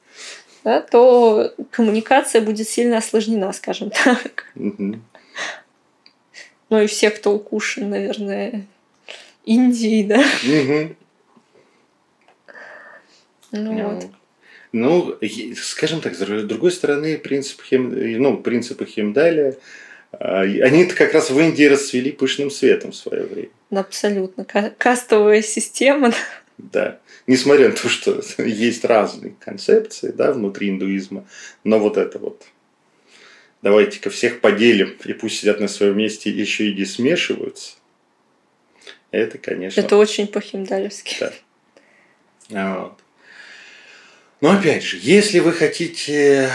Да, 0.64 0.80
то 0.80 1.54
коммуникация 1.72 2.42
будет 2.42 2.70
сильно 2.70 2.98
осложнена, 2.98 3.52
скажем 3.52 3.90
так. 3.90 4.46
Угу. 4.56 4.96
Ну 6.70 6.82
и 6.82 6.88
все, 6.88 7.10
кто 7.10 7.34
укушен, 7.34 7.90
наверное, 7.90 8.66
Индии, 9.46 10.04
да? 10.04 10.20
Угу. 10.20 10.96
Ну, 13.52 13.74
ну 13.74 13.90
вот. 13.90 14.06
Ну, 14.72 15.16
скажем 15.56 16.02
так, 16.02 16.16
с 16.16 16.20
другой 16.20 16.72
стороны, 16.72 17.18
принцип 17.18 17.62
хем, 17.62 17.94
ну, 18.22 18.38
принципы 18.38 18.86
Хемдаля, 18.86 19.56
а, 20.12 20.42
они 20.42 20.86
как 20.86 21.14
раз 21.14 21.30
в 21.30 21.40
Индии 21.40 21.66
расцвели 21.66 22.12
пышным 22.12 22.50
светом 22.50 22.92
в 22.92 22.96
свое 22.96 23.24
время. 23.24 23.50
Абсолютно. 23.70 24.46
Кастовая 24.78 25.42
система. 25.42 26.14
Да. 26.58 27.00
Несмотря 27.28 27.70
на 27.70 27.76
то, 27.76 27.88
что 27.88 28.22
есть 28.38 28.84
разные 28.86 29.36
концепции 29.40 30.12
да, 30.12 30.34
внутри 30.34 30.70
индуизма, 30.70 31.26
но 31.64 31.80
вот 31.80 31.98
это 31.98 32.20
вот 32.20 32.44
давайте-ка 33.62 34.10
всех 34.10 34.42
поделим, 34.42 34.96
и 35.06 35.14
пусть 35.14 35.40
сидят 35.40 35.60
на 35.60 35.68
своем 35.68 35.98
месте, 35.98 36.30
еще 36.30 36.70
и 36.70 36.76
не 36.76 36.86
смешиваются. 36.86 37.76
Это, 39.14 39.38
конечно... 39.38 39.80
Это 39.80 39.96
очень 39.98 40.26
по-химдалевски. 40.26 41.18
Да. 41.20 41.34
А 42.52 42.80
вот. 42.80 43.00
Но 44.42 44.52
опять 44.52 44.82
же, 44.82 44.98
если 45.00 45.38
вы 45.38 45.54
хотите 45.54 46.50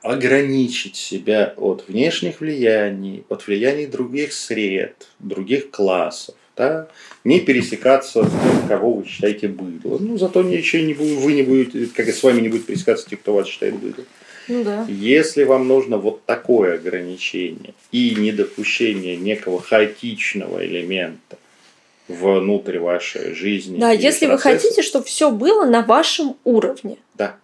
ограничить 0.00 0.96
себя 0.96 1.52
от 1.58 1.86
внешних 1.86 2.40
влияний, 2.40 3.24
от 3.28 3.46
влияний 3.46 3.84
других 3.84 4.32
сред, 4.32 5.08
других 5.18 5.70
классов, 5.70 6.34
да, 6.56 6.88
не 7.22 7.40
пересекаться 7.40 8.24
с 8.24 8.30
тем, 8.30 8.66
кого 8.66 8.94
вы 8.94 9.06
считаете 9.06 9.48
быдло. 9.48 9.98
Ну, 9.98 10.16
зато 10.16 10.40
еще 10.40 10.80
не 10.82 10.94
будет, 10.94 11.18
вы 11.18 11.34
не 11.34 11.42
будете, 11.42 11.86
как 11.94 12.08
и 12.08 12.12
с 12.12 12.22
вами 12.22 12.40
не 12.40 12.48
будет 12.48 12.64
пересекаться 12.64 13.10
те, 13.10 13.16
кто 13.16 13.34
вас 13.34 13.46
считает 13.46 13.74
быдлом. 13.74 14.06
Ну 14.48 14.64
да. 14.64 14.86
Если 14.88 15.44
вам 15.44 15.68
нужно 15.68 15.98
вот 15.98 16.24
такое 16.24 16.76
ограничение 16.76 17.74
и 17.92 18.14
недопущение 18.14 19.16
некого 19.16 19.60
хаотичного 19.60 20.64
элемента 20.64 21.38
внутрь 22.08 22.78
вашей 22.78 23.34
жизни. 23.34 23.78
Да, 23.78 23.90
если 23.90 24.26
процесса. 24.26 24.32
вы 24.32 24.38
хотите, 24.38 24.82
чтобы 24.82 25.04
все 25.06 25.30
было 25.30 25.64
на 25.64 25.82
вашем 25.82 26.36
уровне. 26.44 26.96
Да. 27.14 27.36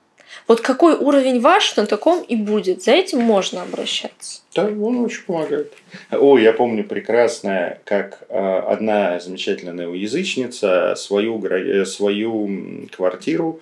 Вот 0.47 0.61
какой 0.61 0.95
уровень 0.95 1.41
ваш, 1.41 1.77
на 1.77 1.87
таком 1.87 2.23
и 2.23 2.35
будет. 2.37 2.83
За 2.83 2.93
этим 2.93 3.21
можно 3.21 3.63
обращаться. 3.63 4.43
Да, 4.55 4.65
он 4.65 5.05
очень 5.05 5.23
помогает. 5.25 5.73
О, 6.11 6.39
я 6.39 6.53
помню 6.53 6.85
прекрасное, 6.85 7.81
как 7.85 8.25
э, 8.29 8.37
одна 8.37 9.21
замечательная 9.21 9.89
язычница 9.89 10.95
свою, 10.97 11.41
э, 11.45 11.85
свою 11.85 12.89
квартиру 12.91 13.61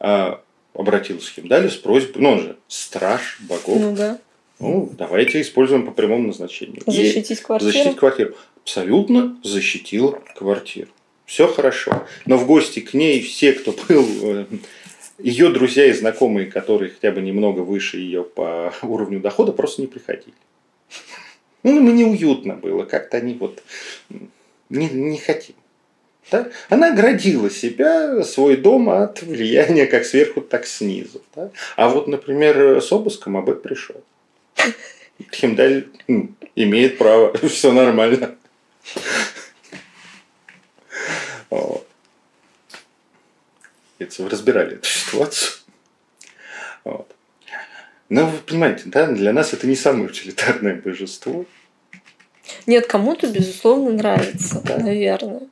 э, 0.00 0.36
обратилась 0.74 1.28
к 1.28 1.34
Химдалю 1.34 1.70
с 1.70 1.76
просьбой, 1.76 2.22
ну 2.22 2.30
он 2.30 2.40
же 2.40 2.56
страж 2.68 3.38
богов. 3.40 3.80
Ну 3.80 3.96
да. 3.96 4.18
Ну, 4.60 4.90
давайте 4.96 5.40
используем 5.40 5.86
по 5.86 5.92
прямому 5.92 6.28
назначению. 6.28 6.82
Защитить 6.86 7.40
квартиру. 7.40 7.72
Защитить 7.72 7.96
квартиру 7.96 8.34
абсолютно 8.68 9.38
защитила 9.42 10.20
квартиру. 10.36 10.90
Все 11.24 11.48
хорошо. 11.48 12.06
Но 12.26 12.36
в 12.36 12.46
гости 12.46 12.80
к 12.80 12.92
ней 12.92 13.22
все, 13.22 13.54
кто 13.54 13.72
был 13.88 14.06
э, 14.22 14.44
ее 15.18 15.48
друзья 15.48 15.86
и 15.86 15.92
знакомые, 15.92 16.46
которые 16.46 16.90
хотя 16.90 17.10
бы 17.12 17.22
немного 17.22 17.60
выше 17.60 17.96
ее 17.96 18.24
по 18.24 18.74
уровню 18.82 19.20
дохода, 19.20 19.52
просто 19.52 19.80
не 19.80 19.86
приходили. 19.86 20.34
Ну, 21.62 21.78
им 21.78 21.96
неуютно 21.96 22.54
было, 22.54 22.84
как-то 22.84 23.16
они 23.16 23.34
вот 23.34 23.62
не, 24.68 24.88
не 24.90 25.16
хотим. 25.16 25.56
Да? 26.30 26.48
Она 26.68 26.92
оградила 26.92 27.48
себя, 27.48 28.22
свой 28.22 28.56
дом 28.56 28.90
от 28.90 29.22
влияния 29.22 29.86
как 29.86 30.04
сверху, 30.04 30.42
так 30.42 30.66
снизу. 30.66 31.22
Да? 31.34 31.50
А 31.76 31.88
вот, 31.88 32.06
например, 32.06 32.82
с 32.82 32.92
обыском 32.92 33.38
об 33.38 33.50
пришел. 33.62 33.96
Химдаль 35.32 35.86
имеет 36.54 36.98
право, 36.98 37.32
все 37.48 37.72
нормально. 37.72 38.36
Вы 44.18 44.30
разбирали 44.30 44.74
эту 44.74 44.88
ситуацию. 44.88 45.52
Вот. 46.84 47.14
Но 48.08 48.26
вы 48.26 48.38
понимаете, 48.38 48.84
да, 48.86 49.06
для 49.06 49.32
нас 49.32 49.52
это 49.52 49.66
не 49.66 49.76
самое 49.76 50.06
утилитарное 50.06 50.74
божество. 50.74 51.44
Нет, 52.66 52.86
кому-то, 52.86 53.26
безусловно, 53.28 53.90
нравится, 53.90 54.60
да. 54.64 54.78
наверное. 54.78 55.42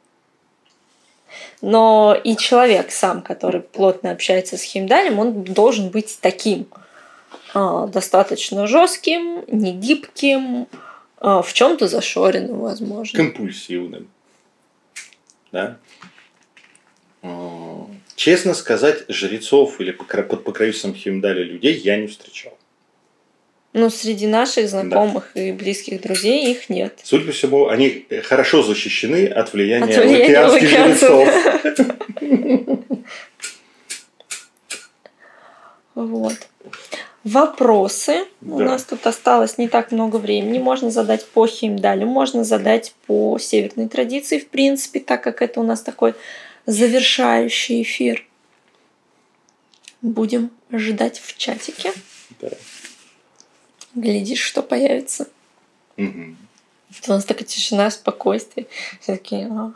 Но 1.60 2.18
и 2.22 2.36
человек 2.36 2.90
сам, 2.90 3.22
который 3.22 3.60
плотно 3.60 4.10
общается 4.10 4.56
с 4.56 4.62
Химдалем, 4.62 5.18
он 5.18 5.44
должен 5.44 5.90
быть 5.90 6.18
таким 6.20 6.66
а, 7.54 7.86
достаточно 7.86 8.66
жестким, 8.66 9.44
не 9.46 9.72
гибким, 9.72 10.66
а, 11.18 11.42
в 11.42 11.52
чем-то 11.52 11.88
зашоренным, 11.88 12.60
возможно. 12.60 13.16
Компульсивным. 13.16 14.08
Да? 15.52 15.78
А, 17.22 17.86
честно 18.14 18.54
сказать, 18.54 19.04
жрецов 19.08 19.80
или 19.80 19.92
под 19.92 20.44
покровительством 20.44 20.94
Химдаля 20.94 21.42
людей 21.42 21.74
я 21.74 21.96
не 21.96 22.06
встречал. 22.06 22.56
Ну, 23.72 23.90
среди 23.90 24.26
наших 24.26 24.70
знакомых 24.70 25.32
да. 25.34 25.42
и 25.42 25.52
близких 25.52 26.00
друзей 26.00 26.50
их 26.50 26.70
нет. 26.70 26.98
Судя 27.02 27.26
по 27.26 27.32
всему, 27.32 27.68
они 27.68 28.06
хорошо 28.24 28.62
защищены 28.62 29.26
от 29.26 29.52
влияния, 29.52 29.98
от 29.98 30.04
влияния 30.04 30.46
лукианских 30.46 30.68
жрецов. 30.70 31.28
Вот. 35.96 36.34
Вопросы. 37.26 38.24
Да. 38.40 38.54
У 38.54 38.58
нас 38.60 38.84
тут 38.84 39.04
осталось 39.04 39.58
не 39.58 39.66
так 39.66 39.90
много 39.90 40.14
времени. 40.14 40.60
Можно 40.60 40.92
задать 40.92 41.26
по 41.26 41.48
химдалю, 41.48 42.06
можно 42.06 42.44
задать 42.44 42.94
по 43.08 43.36
северной 43.40 43.88
традиции, 43.88 44.38
в 44.38 44.46
принципе, 44.46 45.00
так 45.00 45.24
как 45.24 45.42
это 45.42 45.58
у 45.58 45.64
нас 45.64 45.82
такой 45.82 46.14
завершающий 46.66 47.82
эфир. 47.82 48.24
Будем 50.02 50.52
ждать 50.70 51.18
в 51.18 51.36
чатике. 51.36 51.92
Да. 52.40 52.50
Глядишь, 53.96 54.42
что 54.42 54.62
появится. 54.62 55.26
Угу. 55.96 56.36
У 57.08 57.10
нас 57.10 57.24
такая 57.24 57.44
тишина, 57.44 57.90
спокойствие. 57.90 58.68
Все 59.00 59.16
такие, 59.16 59.48
«А». 59.50 59.72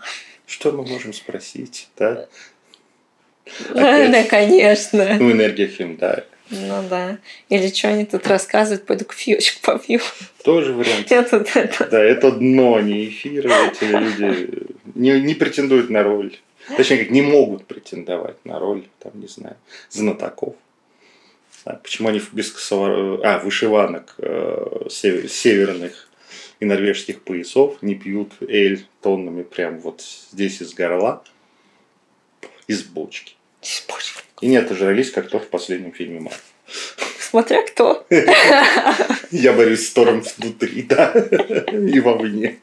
Что 0.46 0.70
мы 0.70 0.86
можем 0.86 1.12
спросить, 1.12 1.88
да? 1.96 2.28
Да, 3.74 4.22
конечно. 4.22 5.16
Ну, 5.18 5.32
энергия 5.32 5.66
Химдаль. 5.66 6.26
Ну 6.50 6.82
да. 6.88 7.18
Или 7.48 7.68
что 7.68 7.88
они 7.88 8.04
тут 8.04 8.26
рассказывают, 8.26 8.84
пойду 8.84 9.04
кофеечек 9.04 9.60
попью. 9.60 10.00
Тоже 10.44 10.72
вариант. 10.72 11.10
Я 11.10 11.22
тут 11.22 11.54
это... 11.54 11.86
Да, 11.86 12.02
это 12.02 12.32
дно, 12.32 12.80
не 12.80 13.08
эфиры. 13.08 13.50
Эти 13.50 13.84
люди 13.84 14.66
не, 14.94 15.20
не 15.20 15.34
претендуют 15.34 15.90
на 15.90 16.02
роль. 16.02 16.36
Точнее, 16.76 16.98
как 16.98 17.10
не 17.10 17.22
могут 17.22 17.66
претендовать 17.66 18.44
на 18.44 18.58
роль, 18.58 18.86
там, 18.98 19.12
не 19.14 19.28
знаю, 19.28 19.56
знатоков. 19.90 20.54
А 21.64 21.74
почему 21.76 22.08
они 22.08 22.20
без 22.32 22.50
косовар... 22.50 23.20
а, 23.24 23.38
вышиванок 23.38 24.14
э, 24.18 24.86
север... 24.90 25.28
северных 25.28 26.08
и 26.58 26.64
норвежских 26.64 27.22
поясов 27.22 27.82
не 27.82 27.94
пьют 27.94 28.32
эль 28.40 28.86
тоннами 29.02 29.42
прям 29.42 29.78
вот 29.78 30.02
здесь 30.32 30.60
из 30.60 30.74
горла, 30.74 31.22
из 32.66 32.82
бочки. 32.82 33.34
И 34.40 34.46
не 34.46 34.56
отожрались, 34.56 35.10
как 35.10 35.28
то 35.28 35.38
в 35.38 35.48
последнем 35.48 35.92
фильме 35.92 36.20
Марк. 36.20 36.40
Смотря 37.18 37.62
кто. 37.62 38.06
Я 39.30 39.52
борюсь 39.52 39.86
с 39.86 39.92
Тором 39.92 40.22
внутри, 40.38 40.82
да, 40.82 41.12
и 41.12 42.00
вовне. 42.00 42.58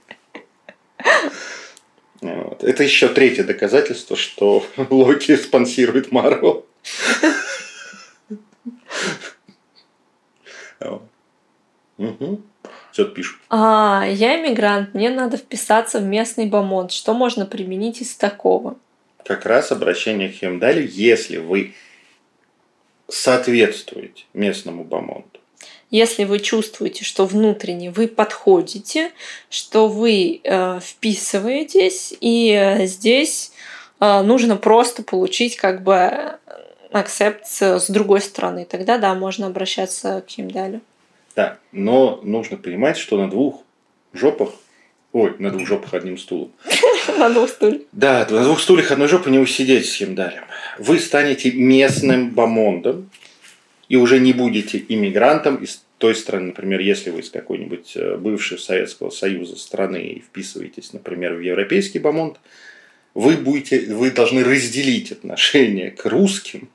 Вот. 2.21 2.63
Это 2.63 2.83
еще 2.83 3.09
третье 3.09 3.43
доказательство, 3.43 4.15
что 4.15 4.65
Локи 4.89 5.35
спонсирует 5.35 6.11
Марвел. 6.11 6.65
Угу. 11.97 12.41
Что-то 12.91 13.11
пишут. 13.11 13.39
А, 13.49 14.05
я 14.07 14.39
иммигрант, 14.39 14.93
мне 14.93 15.09
надо 15.09 15.37
вписаться 15.37 15.99
в 15.99 16.03
местный 16.03 16.47
бомонд. 16.47 16.91
Что 16.91 17.13
можно 17.13 17.45
применить 17.45 18.01
из 18.01 18.15
такого? 18.15 18.77
Как 19.27 19.45
раз 19.45 19.73
обращение 19.73 20.29
к 20.29 20.35
Хемдалю, 20.35 20.87
если 20.87 21.35
вы 21.35 21.73
соответствуете 23.09 24.23
местному 24.33 24.85
бомонду. 24.85 25.41
Если 25.91 26.23
вы 26.23 26.39
чувствуете, 26.39 27.03
что 27.03 27.25
внутренне 27.25 27.91
вы 27.91 28.07
подходите, 28.07 29.11
что 29.49 29.89
вы 29.89 30.39
э, 30.41 30.79
вписываетесь, 30.79 32.15
и 32.21 32.53
э, 32.53 32.85
здесь 32.85 33.51
э, 33.99 34.21
нужно 34.21 34.55
просто 34.55 35.03
получить 35.03 35.57
как 35.57 35.83
бы 35.83 36.37
акцепт 36.93 37.47
с 37.47 37.89
другой 37.89 38.21
стороны, 38.21 38.63
тогда 38.63 38.97
да, 38.97 39.13
можно 39.13 39.47
обращаться 39.47 40.23
к 40.25 40.29
Химдалю. 40.29 40.79
Да, 41.35 41.57
но 41.73 42.21
нужно 42.23 42.55
понимать, 42.55 42.95
что 42.95 43.17
на 43.17 43.29
двух 43.29 43.61
жопах, 44.13 44.51
ой, 45.11 45.35
на 45.37 45.51
двух 45.51 45.67
жопах 45.67 45.93
одним 45.93 46.17
стулом. 46.17 46.53
На 47.17 47.29
двух 47.29 47.49
стульях. 47.49 47.81
Да, 47.91 48.27
на 48.29 48.43
двух 48.43 48.59
стульях 48.59 48.91
одной 48.91 49.07
жопы 49.07 49.29
не 49.29 49.39
усидеть 49.39 49.89
с 49.89 49.95
Химдалем. 49.95 50.43
Вы 50.77 50.99
станете 50.99 51.51
местным 51.51 52.31
бомондом 52.31 53.09
и 53.89 53.95
уже 53.95 54.19
не 54.19 54.33
будете 54.33 54.83
иммигрантом 54.87 55.55
из 55.57 55.83
той 55.97 56.15
страны, 56.15 56.47
например, 56.47 56.79
если 56.79 57.09
вы 57.09 57.21
из 57.21 57.31
какой-нибудь 57.31 57.93
э, 57.95 58.17
бывшей 58.17 58.59
Советского 58.59 59.09
Союза 59.09 59.55
страны 59.55 59.97
и 59.97 60.19
вписываетесь, 60.19 60.93
например, 60.93 61.33
в 61.33 61.39
европейский 61.39 61.97
бомонд, 61.97 62.37
вы, 63.15 63.33
будете, 63.33 63.79
вы 63.95 64.11
должны 64.11 64.43
разделить 64.43 65.11
отношение 65.11 65.89
к 65.89 66.05
русским, 66.05 66.69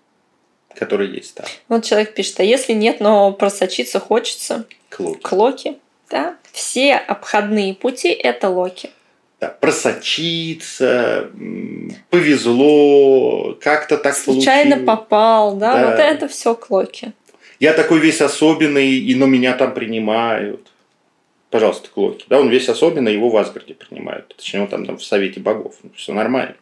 которые 0.75 1.15
есть 1.15 1.37
там. 1.37 1.47
Вот 1.69 1.85
человек 1.85 2.15
пишет, 2.15 2.41
а 2.41 2.45
если 2.45 2.73
нет, 2.73 2.99
но 2.99 3.33
просочиться 3.33 4.01
хочется? 4.01 4.67
К 4.89 4.99
локи. 5.01 5.21
К 5.21 5.33
локи. 5.33 5.79
Да? 6.11 6.37
Все 6.51 6.95
обходные 6.95 7.75
пути– 7.75 8.09
это 8.11 8.49
локи. 8.49 8.91
Да, 9.43 9.49
просочиться, 9.49 11.29
повезло, 12.11 13.59
как-то 13.61 13.99
так 13.99 14.15
Случайно 14.15 14.77
получилось. 14.77 14.87
попал, 14.87 15.57
да? 15.57 15.75
Да. 15.75 15.91
Вот 15.91 15.99
это 15.99 16.29
все 16.29 16.55
к 16.55 16.71
локи. 16.71 17.13
Я 17.59 17.73
такой 17.73 17.99
весь 17.99 18.21
особенный, 18.21 18.93
и 18.93 19.15
но 19.17 19.27
меня 19.27 19.55
там 19.55 19.75
принимают. 19.75 20.71
Пожалуйста, 21.51 21.89
к 21.89 21.97
Локи. 21.97 22.25
Да, 22.29 22.39
он 22.39 22.51
весь 22.51 22.69
особенный, 22.69 23.15
его 23.15 23.31
в 23.31 23.37
Асгарде 23.37 23.75
принимают. 23.75 24.33
Точнее, 24.37 24.63
он 24.63 24.69
там, 24.69 24.87
там 24.87 24.97
в 24.97 25.05
Совете 25.05 25.41
богов. 25.41 25.75
Ну, 25.83 25.91
все 25.97 26.13
нормально. 26.13 26.55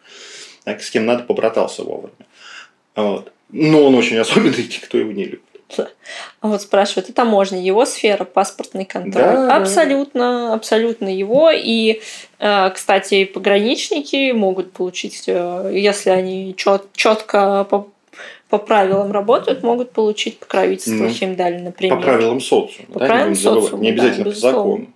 Так, 0.64 0.82
с 0.82 0.90
кем 0.90 1.04
надо, 1.04 1.24
побратался 1.24 1.84
вовремя. 1.84 2.14
Вот. 2.96 3.30
Но 3.50 3.84
он 3.84 3.94
очень 3.94 4.16
особенный, 4.16 4.62
и 4.62 4.80
кто 4.80 4.96
его 4.96 5.12
не 5.12 5.24
любит. 5.24 5.49
А 6.40 6.48
вот 6.48 6.62
спрашивают, 6.62 7.06
это 7.06 7.14
таможня, 7.14 7.60
его 7.60 7.84
сфера, 7.84 8.24
паспортный 8.24 8.84
контроль. 8.84 9.22
Да. 9.22 9.56
Абсолютно, 9.56 10.54
абсолютно 10.54 11.14
его. 11.14 11.50
И, 11.50 12.00
э, 12.38 12.70
кстати, 12.70 13.24
пограничники 13.24 14.32
могут 14.32 14.72
получить, 14.72 15.24
э, 15.26 15.70
если 15.74 16.10
они 16.10 16.54
четко 16.56 17.64
по, 17.64 17.88
по 18.48 18.58
правилам 18.58 19.12
работают, 19.12 19.62
могут 19.62 19.92
получить 19.92 20.38
покровительство 20.38 21.04
Ну, 21.04 21.10
Химдаль, 21.10 21.62
например. 21.62 21.96
По 21.96 22.02
правилам 22.02 22.40
социума. 22.40 22.88
По 22.92 22.98
да, 22.98 23.04
не 23.04 23.08
правилам 23.08 23.34
забывать. 23.34 23.64
социума, 23.64 23.82
Не 23.82 23.90
обязательно 23.90 24.24
да, 24.24 24.30
по 24.30 24.36
закону. 24.36 24.86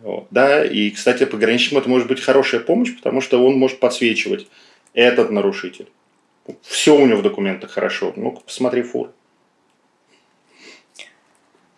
Вот, 0.00 0.26
да, 0.30 0.64
и, 0.64 0.90
кстати, 0.90 1.24
пограничникам 1.24 1.78
это 1.78 1.88
может 1.88 2.06
быть 2.06 2.20
хорошая 2.20 2.60
помощь, 2.60 2.94
потому 2.94 3.20
что 3.20 3.44
он 3.44 3.58
может 3.58 3.80
подсвечивать 3.80 4.46
этот 4.94 5.30
нарушитель. 5.30 5.88
Все 6.62 6.96
у 6.96 7.04
него 7.06 7.18
в 7.18 7.22
документах 7.22 7.72
хорошо. 7.72 8.12
Ну-ка, 8.16 8.40
посмотри 8.40 8.82
фур. 8.82 9.10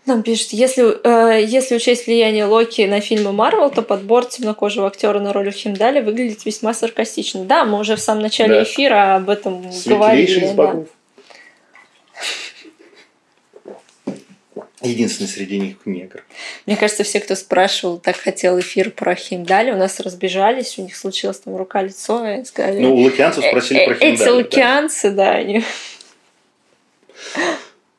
Нам 0.06 0.22
пишут, 0.22 0.50
если, 0.52 0.96
э, 1.04 1.44
если 1.44 1.76
учесть 1.76 2.06
влияние 2.06 2.46
Локи 2.46 2.82
на 2.82 3.00
фильмы 3.00 3.32
Марвел, 3.32 3.70
то 3.70 3.82
подбор 3.82 4.24
темнокожего 4.24 4.86
актера 4.86 5.20
на 5.20 5.32
роль 5.32 5.52
Химдаля 5.52 6.02
выглядит 6.02 6.44
весьма 6.46 6.72
саркастично. 6.72 7.44
Да, 7.44 7.64
мы 7.64 7.78
уже 7.78 7.96
в 7.96 8.00
самом 8.00 8.22
начале 8.22 8.54
Да. 8.54 8.62
эфира 8.62 9.16
об 9.16 9.28
этом 9.28 9.70
Светлейший 9.70 9.94
говорили. 9.94 10.44
из 10.44 10.50
да. 10.50 10.54
богов. 10.54 10.88
Единственный 14.82 15.26
среди 15.26 15.58
них 15.58 15.76
негр. 15.84 16.24
Мне 16.64 16.74
кажется, 16.74 17.04
все, 17.04 17.20
кто 17.20 17.34
спрашивал, 17.34 17.98
так 17.98 18.16
хотел 18.16 18.58
эфир 18.58 18.90
про 18.90 19.14
Химдали, 19.14 19.72
у 19.72 19.76
нас 19.76 20.00
разбежались, 20.00 20.78
у 20.78 20.82
них 20.82 20.96
случилось 20.96 21.38
там 21.40 21.54
рука-лицо, 21.56 22.26
и 22.26 22.44
сказали... 22.44 22.80
Ну, 22.80 22.94
у 22.94 23.00
лукианцев 23.00 23.44
спросили 23.44 23.80
«Э, 23.80 23.84
про 23.84 23.94
э, 23.96 23.98
Эти 24.12 24.24
да. 24.24 24.32
лукианцы, 24.32 25.10
да, 25.10 25.30
они... 25.32 25.62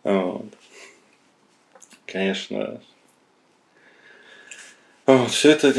Вот. 0.03 0.45
Конечно. 2.11 2.81
все 5.29 5.51
это, 5.51 5.73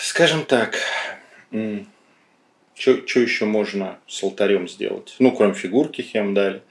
скажем 0.00 0.44
так, 0.44 0.78
что 2.74 3.20
еще 3.20 3.44
можно 3.44 3.98
с 4.06 4.22
алтарем 4.22 4.68
сделать? 4.68 5.14
Ну, 5.18 5.32
кроме 5.32 5.54
фигурки 5.54 6.02
Хемдали. 6.02 6.62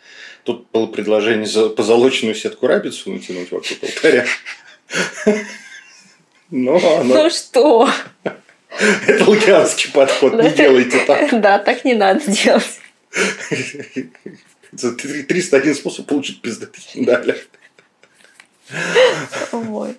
Тут 0.43 0.67
было 0.71 0.87
предложение 0.87 1.45
за 1.45 1.69
позолоченную 1.69 2.35
сетку 2.35 2.67
рабицу 2.67 3.11
натянуть 3.11 3.51
вокруг 3.51 3.77
алтаря. 3.83 4.25
Но 6.49 6.75
оно... 6.77 7.23
Ну 7.23 7.29
что? 7.29 7.89
Это 9.07 9.25
лукианский 9.25 9.91
подход, 9.91 10.41
не 10.41 10.49
делайте 10.49 10.99
так. 11.05 11.39
Да, 11.41 11.59
так 11.59 11.85
не 11.85 11.93
надо 11.93 12.29
делать. 12.29 12.79
За 14.71 14.93
301 14.93 15.75
способ 15.75 16.07
получить 16.07 16.41
пиздаты 16.41 16.79
Хемдаля. 16.81 17.37
Ой. 19.51 19.95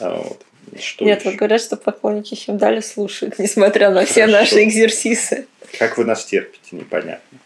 А 0.00 0.14
вот. 0.22 0.42
Что 0.80 1.04
Нет, 1.04 1.20
еще? 1.20 1.30
вот 1.30 1.38
говорят, 1.38 1.60
что 1.60 1.76
поклонники 1.76 2.34
Химдали 2.34 2.80
слушают, 2.80 3.38
несмотря 3.38 3.90
на 3.90 4.04
все 4.04 4.26
Хорошо. 4.26 4.38
наши 4.38 4.64
экзерсисы. 4.64 5.46
Как 5.78 5.96
вы 5.98 6.04
нас 6.04 6.24
терпите, 6.24 6.76
непонятно. 6.76 7.38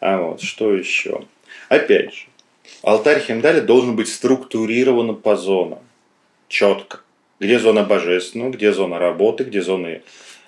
А 0.00 0.18
вот, 0.18 0.40
что 0.40 0.74
еще? 0.74 1.24
Опять 1.68 2.14
же, 2.14 2.26
алтарь 2.82 3.20
Хемдаля 3.20 3.60
должен 3.60 3.96
быть 3.96 4.08
структурирован 4.08 5.16
по 5.16 5.36
зонам. 5.36 5.80
Четко. 6.48 7.00
Где 7.40 7.58
зона 7.58 7.84
божественного, 7.84 8.50
где 8.50 8.72
зона 8.72 8.98
работы, 8.98 9.44
где 9.44 9.60
зоны 9.60 10.02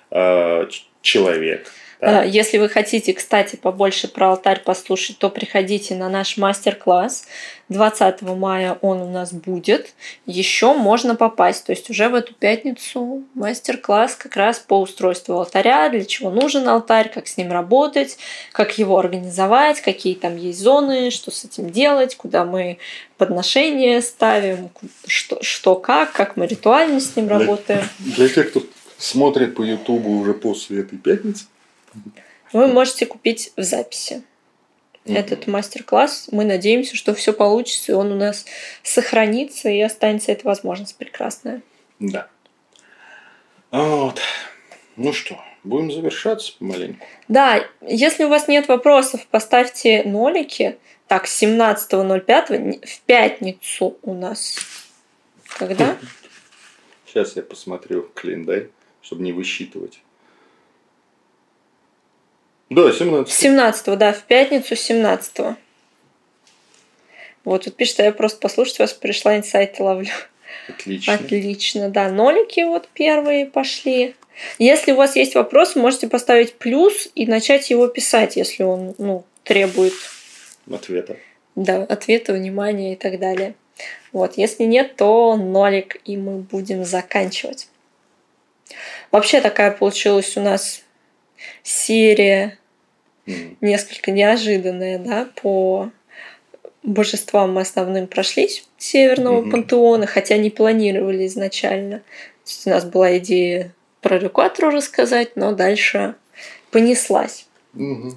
э, 0.09 0.67
человека. 1.01 1.69
А, 2.01 2.23
Если 2.23 2.57
вы 2.57 2.67
хотите, 2.67 3.13
кстати, 3.13 3.55
побольше 3.55 4.07
про 4.07 4.31
алтарь 4.31 4.61
послушать, 4.61 5.19
то 5.19 5.29
приходите 5.29 5.93
на 5.95 6.09
наш 6.09 6.35
мастер-класс. 6.37 7.25
20 7.69 8.23
мая 8.23 8.77
он 8.81 9.01
у 9.01 9.09
нас 9.09 9.31
будет. 9.31 9.93
Еще 10.25 10.73
можно 10.73 11.15
попасть. 11.15 11.65
То 11.65 11.71
есть 11.71 11.89
уже 11.91 12.09
в 12.09 12.15
эту 12.15 12.33
пятницу 12.33 13.23
мастер-класс 13.35 14.15
как 14.15 14.35
раз 14.35 14.57
по 14.57 14.81
устройству 14.81 15.35
алтаря, 15.35 15.89
для 15.89 16.03
чего 16.03 16.31
нужен 16.31 16.67
алтарь, 16.67 17.11
как 17.13 17.27
с 17.27 17.37
ним 17.37 17.51
работать, 17.51 18.17
как 18.51 18.79
его 18.79 18.97
организовать, 18.97 19.79
какие 19.81 20.15
там 20.15 20.37
есть 20.37 20.59
зоны, 20.59 21.11
что 21.11 21.29
с 21.29 21.45
этим 21.45 21.69
делать, 21.69 22.15
куда 22.15 22.45
мы 22.45 22.79
подношения 23.17 24.01
ставим, 24.01 24.71
что, 25.05 25.41
что 25.43 25.75
как, 25.75 26.13
как 26.13 26.35
мы 26.35 26.47
ритуально 26.47 26.99
с 26.99 27.15
ним 27.15 27.27
Для- 27.27 27.37
работаем. 27.37 27.83
Для 27.99 28.27
тех, 28.27 28.49
кто 28.49 28.63
смотрит 28.97 29.55
по 29.55 29.61
Ютубу 29.61 30.17
уже 30.17 30.33
после 30.33 30.79
этой 30.79 30.97
пятницы. 30.97 31.45
Вы 32.53 32.67
можете 32.67 33.05
купить 33.05 33.53
в 33.55 33.63
записи. 33.63 34.23
этот 35.05 35.47
мастер-класс. 35.47 36.29
Мы 36.31 36.45
надеемся, 36.45 36.95
что 36.95 37.13
все 37.13 37.33
получится, 37.33 37.91
и 37.91 37.95
он 37.95 38.11
у 38.11 38.15
нас 38.15 38.45
сохранится, 38.83 39.69
и 39.69 39.81
останется 39.81 40.31
эта 40.31 40.45
возможность 40.45 40.95
прекрасная. 40.95 41.61
Да. 41.99 42.27
Вот. 43.71 44.21
Ну 44.97 45.13
что, 45.13 45.41
будем 45.63 45.91
завершаться 45.91 46.53
помаленьку. 46.57 47.05
Да, 47.27 47.65
если 47.81 48.25
у 48.25 48.29
вас 48.29 48.47
нет 48.47 48.67
вопросов, 48.67 49.25
поставьте 49.27 50.03
нолики. 50.03 50.77
Так, 51.07 51.25
17.05 51.25 52.85
в 52.85 53.01
пятницу 53.01 53.97
у 54.01 54.13
нас. 54.13 54.57
Когда? 55.57 55.97
Сейчас 57.05 57.35
я 57.35 57.43
посмотрю 57.43 58.09
календарь, 58.13 58.69
чтобы 59.01 59.23
не 59.23 59.33
высчитывать. 59.33 59.99
Да, 62.71 62.89
17. 62.89 63.33
17 63.33 63.97
да, 63.97 64.13
в 64.13 64.23
пятницу 64.23 64.77
17 64.77 65.57
Вот 67.43 67.65
тут 67.65 67.75
пишет, 67.75 67.99
а 67.99 68.03
я 68.03 68.13
просто 68.13 68.39
послушать 68.39 68.79
вас 68.79 68.93
пришла, 68.93 69.35
инсайты 69.35 69.83
ловлю. 69.83 70.07
Отлично. 70.69 71.13
Отлично, 71.13 71.89
да. 71.89 72.09
Нолики 72.09 72.61
вот 72.61 72.87
первые 72.93 73.45
пошли. 73.45 74.15
Если 74.57 74.93
у 74.93 74.95
вас 74.95 75.17
есть 75.17 75.35
вопрос, 75.35 75.75
можете 75.75 76.07
поставить 76.07 76.53
плюс 76.53 77.09
и 77.13 77.27
начать 77.27 77.69
его 77.69 77.87
писать, 77.87 78.37
если 78.37 78.63
он 78.63 78.95
ну, 78.97 79.25
требует 79.43 79.93
ответа. 80.73 81.17
Да, 81.57 81.83
ответа, 81.83 82.31
внимания 82.31 82.93
и 82.93 82.95
так 82.95 83.19
далее. 83.19 83.53
Вот, 84.13 84.37
если 84.37 84.63
нет, 84.63 84.95
то 84.95 85.35
нолик, 85.35 85.99
и 86.05 86.15
мы 86.15 86.37
будем 86.37 86.85
заканчивать. 86.85 87.67
Вообще 89.11 89.41
такая 89.41 89.71
получилась 89.71 90.37
у 90.37 90.41
нас 90.41 90.83
серия 91.63 92.57
mm. 93.25 93.57
несколько 93.61 94.11
неожиданная, 94.11 94.99
да, 94.99 95.27
по 95.41 95.91
божествам 96.83 97.53
мы 97.53 97.61
основным 97.61 98.07
прошлись 98.07 98.67
Северного 98.77 99.41
mm-hmm. 99.41 99.51
пантеона, 99.51 100.07
хотя 100.07 100.37
не 100.37 100.49
планировали 100.49 101.27
изначально. 101.27 101.99
То 101.99 102.47
есть 102.47 102.67
у 102.67 102.69
нас 102.71 102.85
была 102.85 103.17
идея 103.19 103.73
про 104.01 104.17
Рюкатру 104.17 104.69
рассказать, 104.69 105.35
но 105.35 105.53
дальше 105.53 106.15
понеслась. 106.71 107.45
Mm-hmm. 107.75 108.13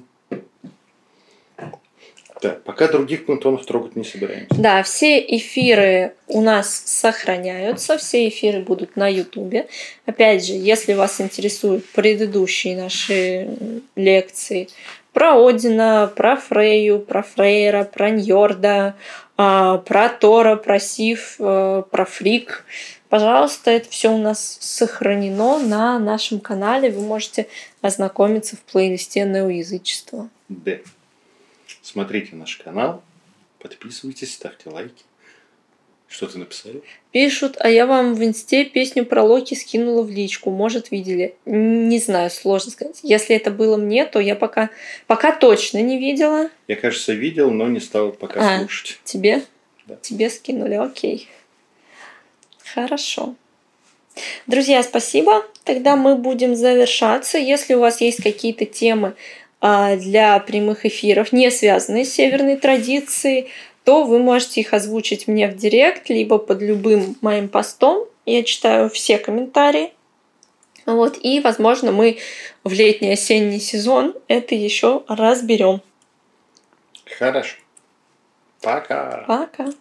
Да, 2.43 2.59
пока 2.65 2.89
других 2.89 3.27
пантеонов 3.27 3.65
трогать 3.65 3.97
не 3.97 4.05
собираемся. 4.05 4.55
Да, 4.57 4.83
все 4.83 5.21
эфиры 5.21 6.15
у 6.27 6.41
нас 6.41 6.83
сохраняются, 6.85 7.97
все 7.97 8.29
эфиры 8.29 8.61
будут 8.61 8.97
на 8.97 9.09
Ютубе. 9.09 9.67
Опять 10.07 10.47
же, 10.47 10.53
если 10.55 10.95
вас 10.95 11.21
интересуют 11.21 11.87
предыдущие 11.91 12.77
наши 12.77 13.49
лекции 13.97 14.69
про 15.13 15.37
Одина, 15.37 16.09
про 16.09 16.37
Фрейю, 16.37 16.99
про 16.99 17.23
Фрейра, 17.23 17.85
про 17.85 18.11
Ньорда, 18.11 18.97
а, 19.37 19.79
про 19.79 20.09
Тора, 20.09 20.57
про 20.57 20.81
Сив, 20.81 21.37
э, 21.39 21.83
про 21.89 22.05
Фрик, 22.05 22.65
пожалуйста, 23.09 23.71
это 23.71 23.89
все 23.91 24.13
у 24.13 24.19
нас 24.19 24.59
сохранено 24.61 25.61
на 25.61 25.99
нашем 26.01 26.41
канале. 26.41 26.91
Вы 26.91 27.03
можете 27.03 27.47
ознакомиться 27.81 28.57
в 28.57 28.61
плейлисте 28.61 29.25
неоязычества. 29.25 30.29
Да 30.49 30.73
смотрите 31.85 32.37
наш 32.37 32.57
канал, 32.57 33.03
подписывайтесь, 33.61 34.35
ставьте 34.35 34.71
лайки. 34.71 35.05
Что 36.09 36.29
ты 36.29 36.39
написали? 36.39 36.83
Пишут, 37.11 37.57
а 37.59 37.69
я 37.69 37.87
вам 37.87 38.15
в 38.15 38.23
инсте 38.23 38.65
песню 38.65 39.05
про 39.05 39.25
Локи 39.25 39.55
скинула 39.55 40.03
в 40.03 40.11
личку. 40.11 40.51
Может, 40.51 40.93
видели? 40.93 41.35
Не 41.45 41.99
знаю, 41.99 42.31
сложно 42.31 42.71
сказать. 42.71 43.01
Если 43.03 43.35
это 43.35 43.51
было 43.51 43.77
мне, 43.77 44.05
то 44.05 44.21
я 44.21 44.37
пока, 44.37 44.71
пока 45.09 45.33
точно 45.33 45.83
не 45.83 45.99
видела. 45.99 46.51
Я, 46.69 46.77
кажется, 46.77 47.15
видел, 47.15 47.51
но 47.51 47.67
не 47.67 47.81
стал 47.81 48.13
пока 48.13 48.57
а, 48.57 48.59
слушать. 48.61 49.01
Тебе? 49.03 49.43
Да. 49.87 49.97
Тебе 49.97 50.31
скинули, 50.31 50.75
окей. 50.75 51.29
Хорошо. 52.75 53.35
Друзья, 54.47 54.83
спасибо. 54.85 55.45
Тогда 55.65 55.97
мы 55.97 56.17
будем 56.17 56.55
завершаться. 56.55 57.39
Если 57.39 57.75
у 57.75 57.81
вас 57.81 58.01
есть 58.01 58.23
какие-то 58.23 58.67
темы, 58.67 59.15
для 59.97 60.39
прямых 60.41 60.85
эфиров, 60.85 61.33
не 61.33 61.51
связанные 61.51 62.05
с 62.05 62.13
северной 62.13 62.57
традицией, 62.57 63.49
то 63.85 64.05
вы 64.05 64.19
можете 64.19 64.61
их 64.61 64.75
озвучить 64.75 65.27
мне 65.27 65.49
в 65.49 65.57
директ, 65.57 66.11
либо 66.11 66.39
под 66.39 66.61
любым 66.61 67.17
моим 67.23 67.49
постом. 67.49 68.07
Я 68.27 68.43
читаю 68.43 68.91
все 68.91 69.19
комментарии. 69.19 69.93
Вот, 70.87 71.19
и, 71.23 71.41
возможно, 71.41 71.93
мы 71.93 72.19
в 72.63 72.73
летний 72.73 73.13
осенний 73.13 73.61
сезон 73.61 74.15
это 74.29 74.55
еще 74.55 75.03
разберем. 75.09 75.81
Хорошо. 77.19 77.57
Пока. 78.61 79.25
Пока. 79.27 79.73